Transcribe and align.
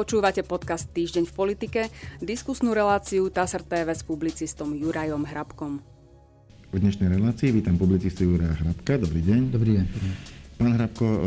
Počúvate 0.00 0.40
podcast 0.40 0.88
Týždeň 0.96 1.28
v 1.28 1.34
politike, 1.36 1.80
diskusnú 2.24 2.72
reláciu 2.72 3.28
TASR 3.28 3.60
TV 3.60 3.92
s 3.92 4.00
publicistom 4.00 4.72
Jurajom 4.72 5.28
Hrabkom. 5.28 5.84
V 6.72 6.76
dnešnej 6.80 7.12
relácii 7.12 7.52
vítam 7.52 7.76
publicistu 7.76 8.24
Juraja 8.24 8.56
Hrabka. 8.64 8.96
Dobrý 8.96 9.20
deň. 9.20 9.40
Dobrý 9.52 9.76
deň. 9.76 9.86
Pán 10.56 10.72
Hrabko, 10.72 11.04
e, 11.04 11.18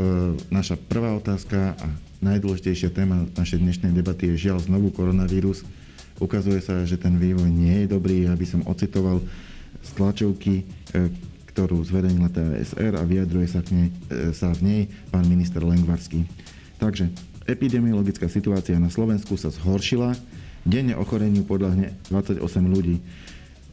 naša 0.50 0.74
prvá 0.90 1.14
otázka 1.14 1.78
a 1.78 1.88
najdôležitejšia 2.26 2.90
téma 2.90 3.30
našej 3.38 3.62
dnešnej 3.62 3.94
debaty 3.94 4.34
je 4.34 4.50
žiaľ 4.50 4.66
znovu 4.66 4.90
koronavírus. 4.90 5.62
Ukazuje 6.18 6.58
sa, 6.58 6.82
že 6.82 6.98
ten 6.98 7.14
vývoj 7.22 7.54
nie 7.54 7.86
je 7.86 7.94
dobrý. 7.94 8.26
Aby 8.26 8.50
som 8.50 8.66
ocitoval 8.66 9.22
z 9.86 9.90
tlačovky, 9.94 10.66
e, 10.98 11.14
ktorú 11.54 11.78
zverejnila 11.86 12.34
TSR 12.34 12.98
a 12.98 13.06
vyjadruje 13.06 13.54
sa, 13.54 13.62
k 13.62 13.70
nej, 13.70 13.88
e, 14.10 14.34
sa 14.34 14.50
v 14.50 14.66
nej 14.66 14.82
pán 15.14 15.30
minister 15.30 15.62
Lengvarský. 15.62 16.26
Takže 16.82 17.33
epidemiologická 17.48 18.32
situácia 18.32 18.80
na 18.80 18.88
Slovensku 18.88 19.36
sa 19.36 19.52
zhoršila. 19.52 20.16
Denne 20.64 20.96
ochoreniu 20.96 21.44
podľahne 21.44 21.92
28 22.08 22.40
ľudí. 22.72 23.04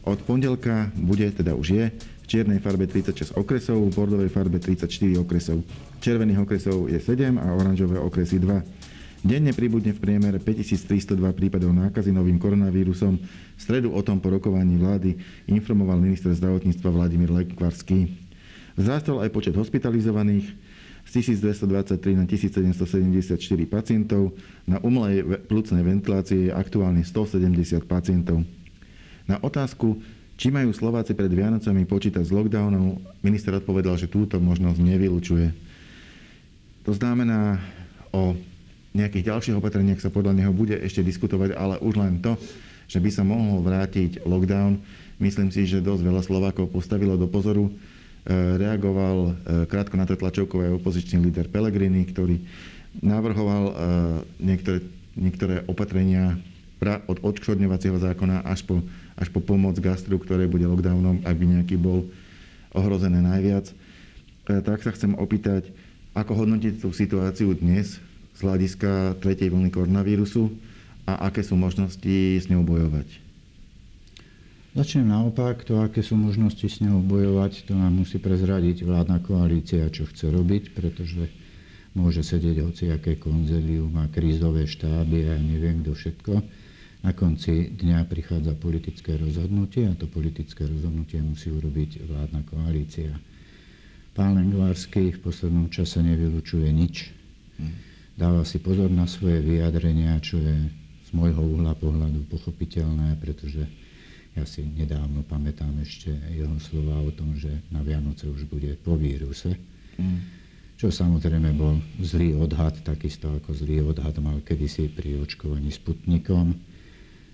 Od 0.03 0.19
pondelka 0.27 0.91
bude, 0.97 1.29
teda 1.31 1.55
už 1.55 1.67
je, 1.71 1.85
v 1.93 2.25
čiernej 2.25 2.59
farbe 2.59 2.89
36 2.89 3.37
okresov, 3.37 3.79
v 3.87 3.95
bordovej 3.95 4.29
farbe 4.33 4.59
34 4.59 4.91
okresov. 5.21 5.63
Červených 6.03 6.41
okresov 6.43 6.91
je 6.91 6.99
7 6.99 7.37
a 7.37 7.47
oranžové 7.55 8.01
okresy 8.01 8.41
2. 8.41 9.21
Denne 9.21 9.53
pribudne 9.53 9.93
v 9.93 10.01
priemere 10.01 10.41
5302 10.41 11.13
prípadov 11.37 11.69
nákazy 11.77 12.09
novým 12.09 12.41
koronavírusom. 12.41 13.21
V 13.21 13.61
stredu 13.61 13.93
o 13.93 14.01
tom 14.01 14.17
po 14.17 14.33
rokovaní 14.33 14.81
vlády 14.81 15.13
informoval 15.45 16.01
minister 16.01 16.33
zdravotníctva 16.33 16.89
Vladimír 16.89 17.29
Lekvarský. 17.29 18.09
Vzrastol 18.73 19.21
aj 19.21 19.29
počet 19.29 19.53
hospitalizovaných 19.53 20.49
z 21.11 21.35
1223 21.35 22.15
na 22.15 22.23
1774 22.23 23.35
pacientov. 23.67 24.31
Na 24.63 24.79
umelej 24.79 25.43
plúcnej 25.43 25.83
ventilácii 25.83 26.47
je 26.47 26.51
aktuálne 26.55 27.03
170 27.03 27.83
pacientov. 27.83 28.47
Na 29.27 29.35
otázku, 29.43 29.99
či 30.39 30.47
majú 30.55 30.71
Slováci 30.71 31.11
pred 31.11 31.27
Vianocami 31.27 31.83
počítať 31.83 32.23
s 32.23 32.31
lockdownom, 32.31 33.03
minister 33.19 33.51
odpovedal, 33.59 33.99
že 33.99 34.07
túto 34.07 34.39
možnosť 34.39 34.79
nevylučuje. 34.79 35.51
To 36.87 36.95
znamená, 36.95 37.59
o 38.15 38.39
nejakých 38.95 39.35
ďalších 39.35 39.59
opatreniach 39.59 39.99
sa 39.99 40.09
podľa 40.15 40.39
neho 40.39 40.55
bude 40.55 40.79
ešte 40.79 41.03
diskutovať, 41.03 41.59
ale 41.59 41.75
už 41.83 41.99
len 41.99 42.23
to, 42.23 42.39
že 42.87 43.03
by 43.03 43.11
sa 43.11 43.27
mohol 43.27 43.59
vrátiť 43.59 44.23
lockdown, 44.23 44.79
myslím 45.19 45.51
si, 45.51 45.67
že 45.67 45.83
dosť 45.83 46.07
veľa 46.07 46.23
Slovákov 46.23 46.71
postavilo 46.71 47.19
do 47.19 47.27
pozoru 47.27 47.67
reagoval 48.29 49.17
e, 49.17 49.65
krátko 49.65 49.97
na 49.97 50.05
to 50.05 50.13
tlačovkové 50.13 50.69
opozičný 50.77 51.25
líder 51.25 51.49
Pellegrini, 51.49 52.05
ktorý 52.05 52.37
navrhoval 53.01 53.63
e, 53.65 53.73
niektoré, 54.37 54.79
niektoré 55.17 55.55
opatrenia 55.65 56.37
od 56.81 57.21
odškodňovacieho 57.21 58.01
zákona 58.01 58.41
až 58.41 58.65
po, 58.65 58.81
až 59.13 59.29
po 59.29 59.37
pomoc 59.37 59.77
gastru, 59.77 60.17
ktoré 60.17 60.49
bude 60.49 60.65
lockdownom, 60.65 61.21
ak 61.21 61.35
by 61.37 61.45
nejaký 61.45 61.77
bol 61.77 62.09
ohrozené 62.73 63.21
najviac. 63.21 63.69
Tak 64.49 64.81
sa 64.81 64.89
chcem 64.89 65.13
opýtať, 65.13 65.69
ako 66.17 66.41
hodnotiť 66.41 66.81
tú 66.81 66.89
situáciu 66.89 67.53
dnes 67.53 68.01
z 68.33 68.39
hľadiska 68.41 69.21
tretej 69.21 69.53
vlny 69.53 69.69
koronavírusu 69.69 70.49
a 71.05 71.29
aké 71.29 71.45
sú 71.45 71.53
možnosti 71.53 72.41
s 72.41 72.49
ňou 72.49 72.65
bojovať? 72.65 73.20
Začnem 74.71 75.03
naopak, 75.03 75.67
to, 75.67 75.83
aké 75.83 75.99
sú 75.99 76.15
možnosti 76.15 76.63
s 76.63 76.79
ňou 76.79 77.03
bojovať, 77.03 77.67
to 77.67 77.75
nám 77.75 77.91
musí 77.91 78.23
prezradiť 78.23 78.87
vládna 78.87 79.19
koalícia, 79.19 79.83
čo 79.91 80.07
chce 80.07 80.31
robiť, 80.31 80.71
pretože 80.71 81.27
môže 81.91 82.23
sedieť 82.23 82.63
hoci 82.63 82.87
aké 82.87 83.19
konzelium 83.19 83.91
a 83.99 84.07
krízové 84.07 84.63
štáby 84.63 85.27
a 85.27 85.35
neviem 85.43 85.83
kto 85.83 85.91
všetko. 85.91 86.33
Na 87.03 87.11
konci 87.11 87.75
dňa 87.75 88.07
prichádza 88.07 88.55
politické 88.55 89.19
rozhodnutie 89.19 89.91
a 89.91 89.97
to 89.99 90.07
politické 90.07 90.63
rozhodnutie 90.63 91.19
musí 91.19 91.51
urobiť 91.51 92.07
vládna 92.07 92.41
koalícia. 92.47 93.11
Pán 94.15 94.39
Lengvársky 94.39 95.11
v 95.11 95.19
poslednom 95.19 95.67
čase 95.67 95.99
nevylučuje 95.99 96.71
nič. 96.71 97.11
Dáva 98.15 98.47
si 98.47 98.63
pozor 98.63 98.87
na 98.87 99.03
svoje 99.03 99.43
vyjadrenia, 99.43 100.15
čo 100.23 100.39
je 100.39 100.55
z 101.03 101.09
môjho 101.11 101.43
uhla 101.43 101.75
pohľadu 101.75 102.23
pochopiteľné, 102.31 103.19
pretože 103.19 103.67
ja 104.31 104.47
si 104.47 104.63
nedávno 104.63 105.27
pamätám 105.27 105.75
ešte 105.83 106.15
jeho 106.31 106.55
slova 106.63 107.03
o 107.03 107.11
tom, 107.11 107.35
že 107.35 107.51
na 107.67 107.83
Vianoce 107.83 108.31
už 108.31 108.47
bude 108.47 108.71
po 108.79 108.95
víruse. 108.95 109.59
Mm. 109.99 110.23
Čo 110.79 110.89
samozrejme 110.89 111.51
bol 111.53 111.77
zlý 112.01 112.33
odhad, 112.39 112.79
takisto 112.81 113.29
ako 113.29 113.53
zlý 113.53 113.85
odhad 113.85 114.17
mal 114.23 114.39
kedysi 114.41 114.89
pri 114.89 115.19
očkovaní 115.21 115.69
Sputnikom. 115.69 116.57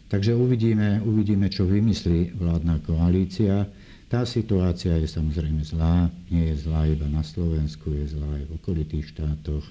Takže 0.09 0.35
uvidíme, 0.35 0.99
uvidíme, 1.05 1.47
čo 1.47 1.63
vymyslí 1.63 2.35
vládna 2.35 2.83
koalícia. 2.83 3.69
Tá 4.07 4.23
situácia 4.23 4.95
je 4.99 5.07
samozrejme 5.07 5.63
zlá, 5.63 6.11
nie 6.31 6.49
je 6.51 6.63
zlá 6.63 6.87
iba 6.87 7.07
na 7.07 7.23
Slovensku, 7.23 7.91
je 7.91 8.15
zlá 8.15 8.27
aj 8.39 8.43
v 8.47 8.55
okolitých 8.55 9.15
štátoch. 9.15 9.63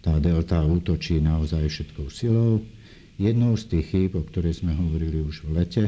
Tá 0.00 0.16
delta 0.16 0.64
útočí 0.64 1.20
naozaj 1.20 1.68
všetkou 1.68 2.08
silou. 2.08 2.64
Jednou 3.20 3.56
z 3.60 3.68
tých 3.68 3.92
chýb, 3.92 4.16
o 4.16 4.24
ktorej 4.24 4.64
sme 4.64 4.72
hovorili 4.72 5.20
už 5.20 5.44
v 5.44 5.50
lete, 5.52 5.84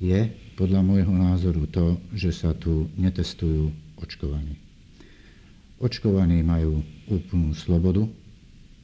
je 0.00 0.32
podľa 0.56 0.80
môjho 0.80 1.12
názoru 1.12 1.68
to, 1.68 2.00
že 2.16 2.32
sa 2.32 2.56
tu 2.56 2.88
netestujú 2.96 3.68
očkovaní. 4.00 4.56
Očkovaní 5.76 6.40
majú 6.40 6.80
úplnú 7.04 7.52
slobodu, 7.52 8.08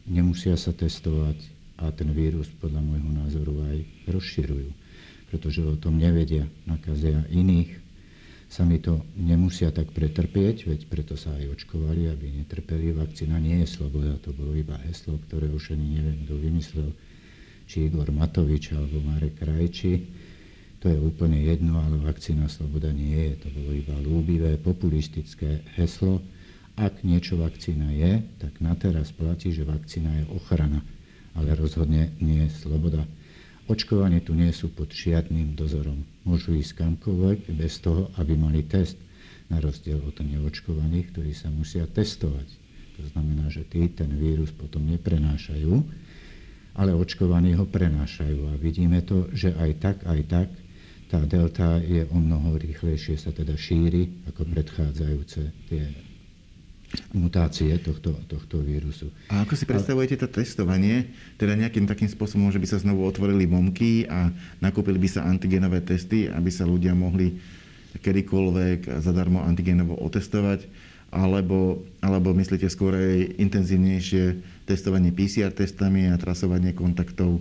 nemusia 0.04 0.60
sa 0.60 0.76
testovať 0.76 1.40
a 1.80 1.88
ten 1.92 2.12
vírus 2.12 2.52
podľa 2.60 2.84
môjho 2.84 3.10
názoru 3.16 3.64
aj 3.64 3.78
rozširujú, 4.12 4.70
pretože 5.32 5.64
o 5.64 5.76
tom 5.80 5.96
nevedia, 5.96 6.48
nakazia 6.68 7.24
iných, 7.32 7.80
sami 8.52 8.80
to 8.80 9.00
nemusia 9.16 9.72
tak 9.72 9.92
pretrpieť, 9.92 10.68
veď 10.68 10.80
preto 10.88 11.16
sa 11.16 11.32
aj 11.36 11.60
očkovali, 11.60 12.12
aby 12.12 12.44
netrpeli. 12.44 12.92
Vakcína 12.92 13.40
nie 13.40 13.64
je 13.64 13.68
sloboda, 13.68 14.20
to 14.20 14.32
bolo 14.36 14.52
iba 14.56 14.76
heslo, 14.84 15.20
ktoré 15.28 15.48
už 15.48 15.76
ani 15.76 16.00
neviem, 16.00 16.24
kto 16.24 16.34
vymyslel, 16.40 16.88
či 17.66 17.88
Igor 17.88 18.08
Matovič 18.12 18.72
alebo 18.72 19.00
Marek 19.04 19.42
Krajči 19.42 20.24
to 20.80 20.92
je 20.92 20.98
úplne 21.00 21.40
jedno, 21.40 21.80
ale 21.80 21.96
vakcína 21.98 22.52
sloboda 22.52 22.92
nie 22.92 23.16
je. 23.16 23.34
To 23.42 23.48
bolo 23.48 23.70
iba 23.72 23.96
lúbivé, 23.96 24.60
populistické 24.60 25.64
heslo. 25.80 26.20
Ak 26.76 27.00
niečo 27.00 27.40
vakcína 27.40 27.96
je, 27.96 28.20
tak 28.36 28.60
na 28.60 28.76
teraz 28.76 29.08
platí, 29.08 29.50
že 29.56 29.64
vakcína 29.64 30.22
je 30.22 30.24
ochrana, 30.36 30.84
ale 31.32 31.56
rozhodne 31.56 32.12
nie 32.20 32.44
je 32.46 32.50
sloboda. 32.60 33.08
Očkovanie 33.66 34.20
tu 34.20 34.36
nie 34.36 34.52
sú 34.52 34.68
pod 34.70 34.92
žiadnym 34.92 35.56
dozorom. 35.56 36.04
Môžu 36.22 36.54
ísť 36.54 36.84
kamkoľvek 36.84 37.56
bez 37.56 37.80
toho, 37.80 38.12
aby 38.20 38.36
mali 38.36 38.62
test, 38.62 39.00
na 39.46 39.62
rozdiel 39.62 40.02
od 40.02 40.18
neočkovaných, 40.18 41.14
ktorí 41.14 41.30
sa 41.30 41.54
musia 41.54 41.86
testovať. 41.86 42.48
To 42.98 43.02
znamená, 43.14 43.46
že 43.46 43.62
tí 43.62 43.86
ten 43.94 44.10
vírus 44.10 44.50
potom 44.50 44.82
neprenášajú, 44.90 45.72
ale 46.74 46.90
očkovaní 46.96 47.54
ho 47.54 47.62
prenášajú. 47.62 48.50
A 48.50 48.58
vidíme 48.58 49.06
to, 49.06 49.30
že 49.30 49.54
aj 49.54 49.70
tak, 49.78 49.96
aj 50.02 50.20
tak 50.26 50.48
tá 51.06 51.22
delta 51.22 51.78
je 51.78 52.02
o 52.10 52.18
mnoho 52.18 52.58
rýchlejšie 52.58 53.14
sa 53.14 53.30
teda 53.30 53.54
šíri 53.54 54.26
ako 54.26 54.42
predchádzajúce 54.42 55.42
tie 55.70 55.84
mutácie 57.12 57.74
tohto, 57.82 58.14
tohto 58.30 58.62
vírusu. 58.62 59.10
A 59.30 59.42
ako 59.42 59.58
si 59.58 59.66
predstavujete 59.66 60.16
to 60.22 60.30
testovanie? 60.30 61.10
Teda 61.34 61.58
nejakým 61.58 61.84
takým 61.84 62.06
spôsobom, 62.06 62.48
že 62.54 62.62
by 62.62 62.66
sa 62.70 62.82
znovu 62.82 63.02
otvorili 63.04 63.44
bomky 63.44 64.06
a 64.06 64.30
nakúpili 64.62 64.96
by 64.96 65.08
sa 65.10 65.26
antigenové 65.26 65.82
testy, 65.82 66.30
aby 66.30 66.50
sa 66.50 66.62
ľudia 66.64 66.94
mohli 66.94 67.38
kedykoľvek 68.00 69.02
zadarmo 69.02 69.42
antigenovo 69.42 69.98
otestovať? 69.98 70.66
Alebo, 71.14 71.86
alebo 72.02 72.34
myslíte 72.34 72.66
skôr 72.66 72.98
aj 72.98 73.38
intenzívnejšie 73.38 74.24
testovanie 74.66 75.14
PCR 75.14 75.54
testami 75.54 76.10
a 76.10 76.18
trasovanie 76.18 76.74
kontaktov 76.74 77.40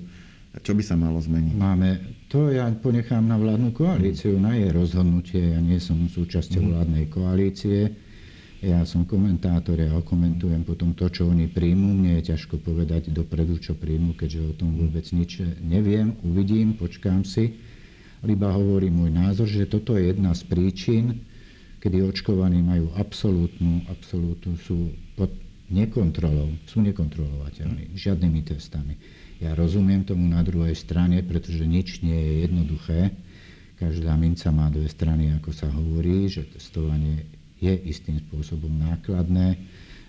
čo 0.61 0.71
by 0.77 0.83
sa 0.85 0.95
malo 0.95 1.19
zmeniť? 1.19 1.55
Máme, 1.57 1.89
to 2.31 2.51
ja 2.53 2.69
ponechám 2.71 3.25
na 3.25 3.35
vládnu 3.35 3.75
koalíciu, 3.75 4.39
na 4.39 4.55
jej 4.55 4.71
rozhodnutie. 4.71 5.55
Ja 5.55 5.59
nie 5.59 5.81
som 5.81 6.07
súčasťou 6.07 6.61
mm. 6.61 6.69
vládnej 6.71 7.05
koalície. 7.11 7.79
Ja 8.63 8.81
som 8.87 9.05
komentátor, 9.05 9.77
ja 9.77 9.93
komentujem 10.01 10.65
potom 10.65 10.95
to, 10.95 11.11
čo 11.11 11.29
oni 11.29 11.51
príjmú. 11.51 11.91
Mne 11.93 12.17
je 12.21 12.33
ťažko 12.33 12.63
povedať 12.63 13.11
dopredu, 13.11 13.59
čo 13.61 13.77
príjmú, 13.77 14.15
keďže 14.17 14.41
o 14.41 14.53
tom 14.57 14.73
vôbec 14.79 15.05
nič 15.11 15.43
neviem. 15.61 16.17
Uvidím, 16.25 16.73
počkám 16.73 17.27
si. 17.27 17.53
Iba 18.25 18.49
hovorí 18.49 18.89
môj 18.89 19.13
názor, 19.13 19.45
že 19.45 19.69
toto 19.69 19.93
je 19.93 20.09
jedna 20.09 20.33
z 20.33 20.49
príčin, 20.49 21.21
kedy 21.77 22.01
očkovaní 22.09 22.57
majú 22.65 22.89
absolútnu, 22.97 23.85
absolútnu 23.85 24.57
sú 24.57 24.89
pod 25.13 25.29
nekontrolou, 25.69 26.49
sú 26.65 26.81
nekontrolovateľní 26.81 27.93
žiadnymi 27.93 28.41
testami. 28.41 28.97
Ja 29.43 29.51
rozumiem 29.51 30.07
tomu 30.07 30.31
na 30.31 30.39
druhej 30.39 30.75
strane, 30.79 31.19
pretože 31.19 31.67
nič 31.67 31.99
nie 31.99 32.15
je 32.15 32.33
jednoduché. 32.47 32.99
Každá 33.75 34.15
minca 34.15 34.47
má 34.55 34.71
dve 34.71 34.87
strany, 34.87 35.35
ako 35.35 35.51
sa 35.51 35.67
hovorí, 35.67 36.31
že 36.31 36.47
testovanie 36.47 37.27
je 37.59 37.75
istým 37.91 38.23
spôsobom 38.23 38.71
nákladné, 38.71 39.59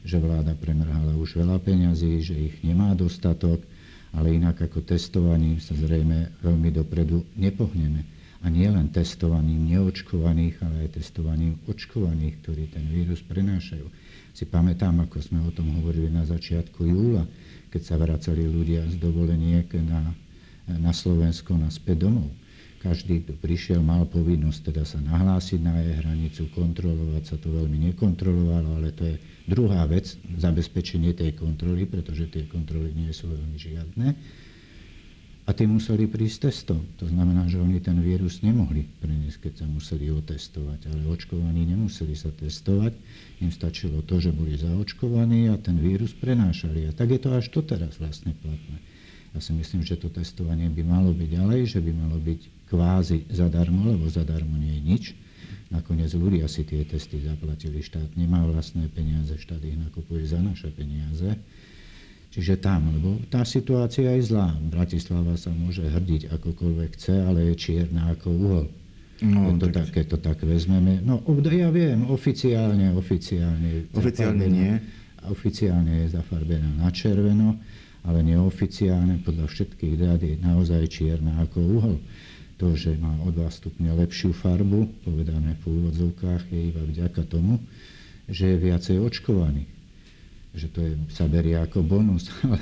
že 0.06 0.22
vláda 0.22 0.54
premrhala 0.54 1.18
už 1.18 1.42
veľa 1.42 1.58
peňazí, 1.58 2.22
že 2.22 2.34
ich 2.38 2.56
nemá 2.62 2.94
dostatok, 2.94 3.66
ale 4.14 4.38
inak 4.38 4.62
ako 4.62 4.86
testovaním 4.86 5.58
sa 5.58 5.74
zrejme 5.74 6.38
veľmi 6.46 6.70
dopredu 6.70 7.26
nepohneme. 7.34 8.06
A 8.44 8.46
nie 8.46 8.70
len 8.70 8.94
testovaním 8.94 9.74
neočkovaných, 9.74 10.62
ale 10.62 10.86
aj 10.86 11.02
testovaním 11.02 11.58
očkovaných, 11.66 12.38
ktorí 12.46 12.70
ten 12.70 12.86
vírus 12.86 13.18
prenášajú. 13.26 13.86
Si 14.30 14.46
pamätám, 14.46 15.02
ako 15.02 15.18
sme 15.18 15.42
o 15.42 15.50
tom 15.50 15.82
hovorili 15.82 16.06
na 16.06 16.22
začiatku 16.22 16.86
júla, 16.86 17.26
keď 17.76 17.82
sa 17.84 18.00
vracali 18.00 18.48
ľudia 18.48 18.88
z 18.88 18.96
dovoleniek 18.96 19.68
na, 19.84 20.16
na 20.80 20.96
Slovensko 20.96 21.60
naspäť 21.60 22.08
domov 22.08 22.32
každý, 22.86 23.26
kto 23.26 23.34
prišiel, 23.42 23.82
mal 23.82 24.06
povinnosť 24.06 24.70
teda 24.70 24.86
sa 24.86 25.02
nahlásiť 25.02 25.58
na 25.58 25.74
jej 25.82 25.98
hranicu, 25.98 26.46
kontrolovať 26.54 27.24
sa 27.26 27.36
to 27.36 27.50
veľmi 27.50 27.90
nekontrolovalo, 27.90 28.78
ale 28.78 28.94
to 28.94 29.02
je 29.02 29.16
druhá 29.50 29.82
vec, 29.90 30.14
zabezpečenie 30.38 31.10
tej 31.10 31.34
kontroly, 31.34 31.82
pretože 31.90 32.30
tie 32.30 32.46
kontroly 32.46 32.94
nie 32.94 33.10
sú 33.10 33.26
veľmi 33.26 33.58
žiadne. 33.58 34.06
A 35.46 35.54
tí 35.54 35.62
museli 35.62 36.10
prísť 36.10 36.50
testom. 36.50 36.82
To 36.98 37.06
znamená, 37.06 37.46
že 37.46 37.62
oni 37.62 37.78
ten 37.78 37.94
vírus 38.02 38.42
nemohli 38.42 38.82
preniesť, 38.98 39.46
keď 39.46 39.52
sa 39.62 39.66
museli 39.70 40.10
otestovať. 40.10 40.90
Ale 40.90 41.06
očkovaní 41.06 41.62
nemuseli 41.70 42.18
sa 42.18 42.34
testovať. 42.34 42.98
Im 43.38 43.54
stačilo 43.54 44.02
to, 44.02 44.18
že 44.18 44.34
boli 44.34 44.58
zaočkovaní 44.58 45.46
a 45.46 45.54
ten 45.54 45.78
vírus 45.78 46.10
prenášali. 46.18 46.90
A 46.90 46.92
tak 46.92 47.14
je 47.14 47.22
to 47.22 47.30
až 47.30 47.46
doteraz 47.54 47.94
vlastne 48.02 48.34
platné. 48.42 48.82
Ja 49.36 49.38
si 49.38 49.54
myslím, 49.54 49.86
že 49.86 49.94
to 49.94 50.10
testovanie 50.10 50.66
by 50.66 50.82
malo 50.82 51.14
byť 51.14 51.28
ďalej, 51.30 51.60
že 51.68 51.78
by 51.78 51.92
malo 51.94 52.18
byť 52.18 52.66
kvázi 52.66 53.30
zadarmo, 53.30 53.86
lebo 53.86 54.10
zadarmo 54.10 54.58
nie 54.58 54.80
je 54.80 54.82
nič. 54.82 55.04
Nakoniec 55.70 56.10
ľudia 56.14 56.46
si 56.46 56.62
tie 56.62 56.86
testy 56.86 57.22
zaplatili, 57.22 57.82
štát 57.82 58.14
nemá 58.14 58.42
vlastné 58.46 58.86
peniaze, 58.90 59.34
štát 59.34 59.62
ich 59.66 59.78
nakupuje 59.78 60.22
za 60.26 60.38
naše 60.38 60.70
peniaze. 60.70 61.38
Čiže 62.36 62.60
tam, 62.60 62.92
lebo 62.92 63.16
tá 63.32 63.48
situácia 63.48 64.12
je 64.12 64.28
zlá. 64.28 64.52
Bratislava 64.60 65.40
sa 65.40 65.48
môže 65.56 65.80
hrdiť 65.80 66.28
akokoľvek 66.36 66.90
chce, 66.92 67.24
ale 67.24 67.48
je 67.48 67.54
čierna 67.56 68.12
ako 68.12 68.28
uhol. 68.28 68.66
No, 69.24 69.56
to 69.56 69.72
tak, 69.72 69.88
keď 69.96 70.04
to 70.12 70.18
tak 70.20 70.44
vezmeme. 70.44 71.00
No, 71.00 71.24
ja 71.48 71.72
viem, 71.72 72.04
oficiálne, 72.12 72.92
oficiálne. 72.92 73.88
Oficiálne 73.96 74.46
nie? 74.52 74.76
Oficiálne 75.32 76.04
je 76.04 76.12
zafarbená 76.12 76.76
na 76.76 76.92
červeno, 76.92 77.56
ale 78.04 78.20
neoficiálne 78.20 79.24
podľa 79.24 79.48
všetkých 79.48 79.94
dát 79.96 80.20
je 80.20 80.36
naozaj 80.36 80.92
čierna 80.92 81.40
ako 81.40 81.58
uhol. 81.64 81.96
To, 82.60 82.76
že 82.76 83.00
má 83.00 83.16
o 83.24 83.32
2 83.32 83.48
stupne 83.48 83.96
lepšiu 83.96 84.36
farbu, 84.36 85.08
povedané 85.08 85.56
v 85.64 85.72
úvodzovkách, 85.72 86.52
je 86.52 86.60
iba 86.68 86.84
vďaka 86.84 87.24
tomu, 87.24 87.64
že 88.28 88.52
je 88.52 88.56
viacej 88.60 89.00
očkovaný. 89.00 89.64
Že 90.56 90.68
to 90.72 90.80
je, 90.80 90.92
sa 91.12 91.28
berie 91.28 91.54
ako 91.60 91.84
bonus. 91.84 92.32
Ale, 92.42 92.60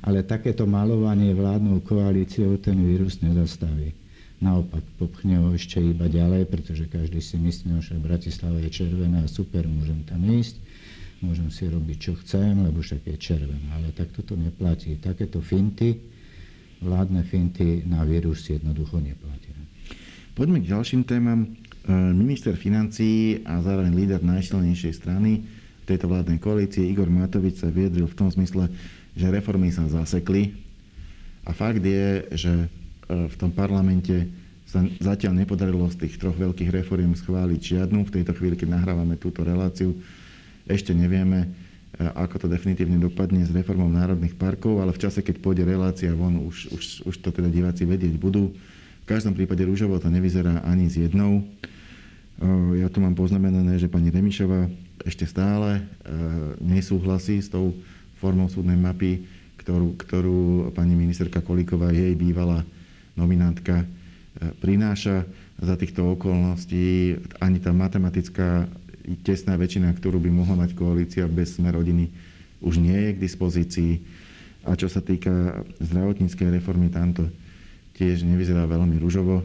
ale 0.00 0.18
takéto 0.24 0.64
malovanie 0.64 1.36
vládnou 1.36 1.84
koalíciou 1.84 2.56
ten 2.56 2.80
vírus 2.80 3.20
nezastaví. 3.20 3.92
Naopak, 4.40 4.80
popchne 4.96 5.36
ho 5.36 5.52
ešte 5.52 5.76
iba 5.84 6.08
ďalej, 6.08 6.48
pretože 6.48 6.88
každý 6.88 7.20
si 7.20 7.36
myslí, 7.36 7.76
že 7.84 8.00
Bratislava 8.00 8.56
je 8.64 8.72
červená, 8.72 9.28
super, 9.28 9.68
môžem 9.68 10.00
tam 10.08 10.24
ísť, 10.24 10.56
môžem 11.20 11.52
si 11.52 11.68
robiť, 11.68 11.96
čo 12.00 12.12
chcem, 12.24 12.56
lebo 12.56 12.80
však 12.80 13.04
je 13.04 13.16
červená. 13.20 13.68
Ale 13.76 13.92
tak 13.92 14.16
toto 14.16 14.40
neplatí. 14.40 14.96
Takéto 14.96 15.44
finty 15.44 16.00
vládne 16.80 17.20
finty 17.28 17.84
na 17.84 18.00
vírus 18.08 18.48
jednoducho 18.48 18.96
neplatia. 18.96 19.52
Poďme 20.32 20.64
k 20.64 20.72
ďalším 20.72 21.04
témam. 21.04 21.44
E, 21.44 21.48
minister 22.16 22.56
financí 22.56 23.44
a 23.44 23.60
zároveň 23.60 23.92
líder 23.92 24.20
najsilnejšej 24.24 24.92
strany 24.96 25.44
tejto 25.90 26.06
vládnej 26.06 26.38
koalície 26.38 26.86
Igor 26.86 27.10
Matovič 27.10 27.60
sa 27.62 27.68
viedril 27.68 28.06
v 28.06 28.16
tom 28.16 28.30
zmysle, 28.30 28.70
že 29.18 29.26
reformy 29.26 29.74
sa 29.74 29.90
zasekli. 29.90 30.54
A 31.42 31.50
fakt 31.50 31.82
je, 31.82 32.30
že 32.34 32.52
e, 32.54 32.66
v 33.26 33.34
tom 33.34 33.50
parlamente 33.50 34.30
sa 34.70 34.86
zatiaľ 35.02 35.42
nepodarilo 35.42 35.90
z 35.90 36.06
tých 36.06 36.22
troch 36.22 36.38
veľkých 36.38 36.70
reforiem 36.70 37.10
schváliť 37.18 37.60
žiadnu. 37.60 38.06
V 38.06 38.14
tejto 38.22 38.38
chvíli, 38.38 38.54
keď 38.54 38.78
nahrávame 38.78 39.18
túto 39.18 39.42
reláciu, 39.42 39.98
ešte 40.70 40.94
nevieme, 40.94 41.50
E, 42.00 42.06
ako 42.06 42.46
to 42.46 42.46
definitívne 42.46 42.96
dopadne 42.96 43.42
s 43.42 43.50
reformou 43.50 43.90
národných 43.90 44.38
parkov, 44.38 44.78
ale 44.80 44.96
v 44.96 45.02
čase, 45.04 45.20
keď 45.20 45.36
pôjde 45.42 45.68
relácia 45.68 46.14
von, 46.14 46.38
už, 46.46 46.72
už, 46.72 46.84
už 47.04 47.14
to 47.20 47.28
teda 47.28 47.52
diváci 47.52 47.84
vedieť 47.84 48.14
budú. 48.16 48.54
V 49.02 49.06
každom 49.10 49.36
prípade 49.36 49.66
rúžovo 49.66 49.98
to 49.98 50.06
nevyzerá 50.06 50.62
ani 50.62 50.86
s 50.86 50.96
jednou. 50.96 51.42
E, 51.42 51.42
ja 52.80 52.88
tu 52.88 53.02
mám 53.02 53.12
poznamenané, 53.12 53.76
že 53.76 53.90
pani 53.90 54.08
Remišová 54.08 54.70
ešte 55.04 55.24
stále 55.28 55.80
e, 55.80 55.82
nesúhlasí 56.60 57.40
s 57.40 57.48
tou 57.48 57.72
formou 58.20 58.48
súdnej 58.52 58.76
mapy, 58.76 59.24
ktorú, 59.60 59.96
ktorú 59.96 60.40
pani 60.76 60.96
ministerka 60.96 61.40
Kolíková, 61.44 61.92
jej 61.92 62.12
bývalá 62.16 62.64
nominantka, 63.16 63.84
prináša. 64.60 65.26
Za 65.60 65.76
týchto 65.76 66.16
okolností 66.16 67.20
ani 67.36 67.60
tá 67.60 67.68
matematická 67.68 68.64
tesná 69.20 69.60
väčšina, 69.60 69.92
ktorú 69.92 70.16
by 70.16 70.30
mohla 70.32 70.64
mať 70.64 70.72
koalícia 70.72 71.28
bez 71.28 71.60
sme 71.60 71.68
rodiny, 71.68 72.08
už 72.64 72.80
nie 72.80 72.96
je 72.96 73.10
k 73.12 73.22
dispozícii. 73.22 73.92
A 74.64 74.72
čo 74.76 74.88
sa 74.88 75.04
týka 75.04 75.60
zdravotníckej 75.84 76.48
reformy, 76.48 76.88
tamto 76.88 77.28
tiež 77.96 78.24
nevyzerá 78.24 78.64
veľmi 78.64 78.96
ružovo. 78.96 79.44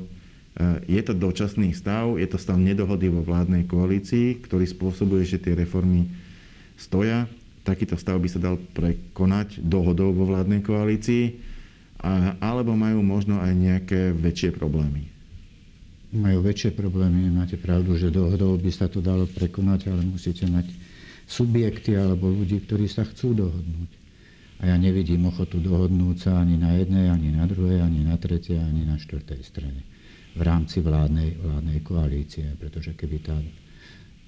E, 0.56 0.88
je 0.88 1.02
to 1.04 1.12
dočasný 1.12 1.76
stav, 1.76 2.16
je 2.16 2.28
to 2.32 2.40
stav 2.40 2.56
nedohody 2.56 3.12
vo 3.12 3.20
vládnej 3.20 3.68
koalícii, 3.68 4.40
ktorý 4.40 4.64
spôsobuje, 4.64 5.28
že 5.28 5.44
tie 5.44 5.52
reformy 5.52 6.08
stoja. 6.80 7.28
Takýto 7.68 8.00
stav 8.00 8.24
by 8.24 8.30
sa 8.32 8.40
dal 8.40 8.56
prekonať 8.72 9.60
dohodou 9.60 10.16
vo 10.16 10.32
vládnej 10.32 10.64
koalícii, 10.64 11.44
alebo 12.40 12.78
majú 12.78 13.02
možno 13.02 13.42
aj 13.42 13.52
nejaké 13.52 14.14
väčšie 14.14 14.54
problémy 14.54 15.12
majú 16.16 16.48
väčšie 16.48 16.72
problémy. 16.72 17.28
Máte 17.28 17.60
pravdu, 17.60 18.00
že 18.00 18.08
dohodou 18.08 18.56
by 18.56 18.72
sa 18.72 18.88
to 18.88 19.04
dalo 19.04 19.28
prekonať, 19.28 19.92
ale 19.92 20.08
musíte 20.08 20.48
mať 20.48 20.72
subjekty 21.28 21.92
alebo 21.92 22.32
ľudí, 22.32 22.64
ktorí 22.64 22.88
sa 22.88 23.04
chcú 23.04 23.36
dohodnúť. 23.36 23.92
A 24.64 24.72
ja 24.72 24.80
nevidím 24.80 25.28
ochotu 25.28 25.60
dohodnúť 25.60 26.18
sa 26.24 26.40
ani 26.40 26.56
na 26.56 26.80
jednej, 26.80 27.12
ani 27.12 27.36
na 27.36 27.44
druhej, 27.44 27.84
ani 27.84 28.08
na 28.08 28.16
tretej, 28.16 28.56
ani 28.56 28.88
na 28.88 28.96
štvrtej 28.96 29.44
strane 29.44 29.95
v 30.36 30.42
rámci 30.44 30.84
vládnej, 30.84 31.40
vládnej 31.40 31.80
koalície. 31.82 32.46
Pretože 32.60 32.94
keby 32.94 33.18
tá 33.24 33.36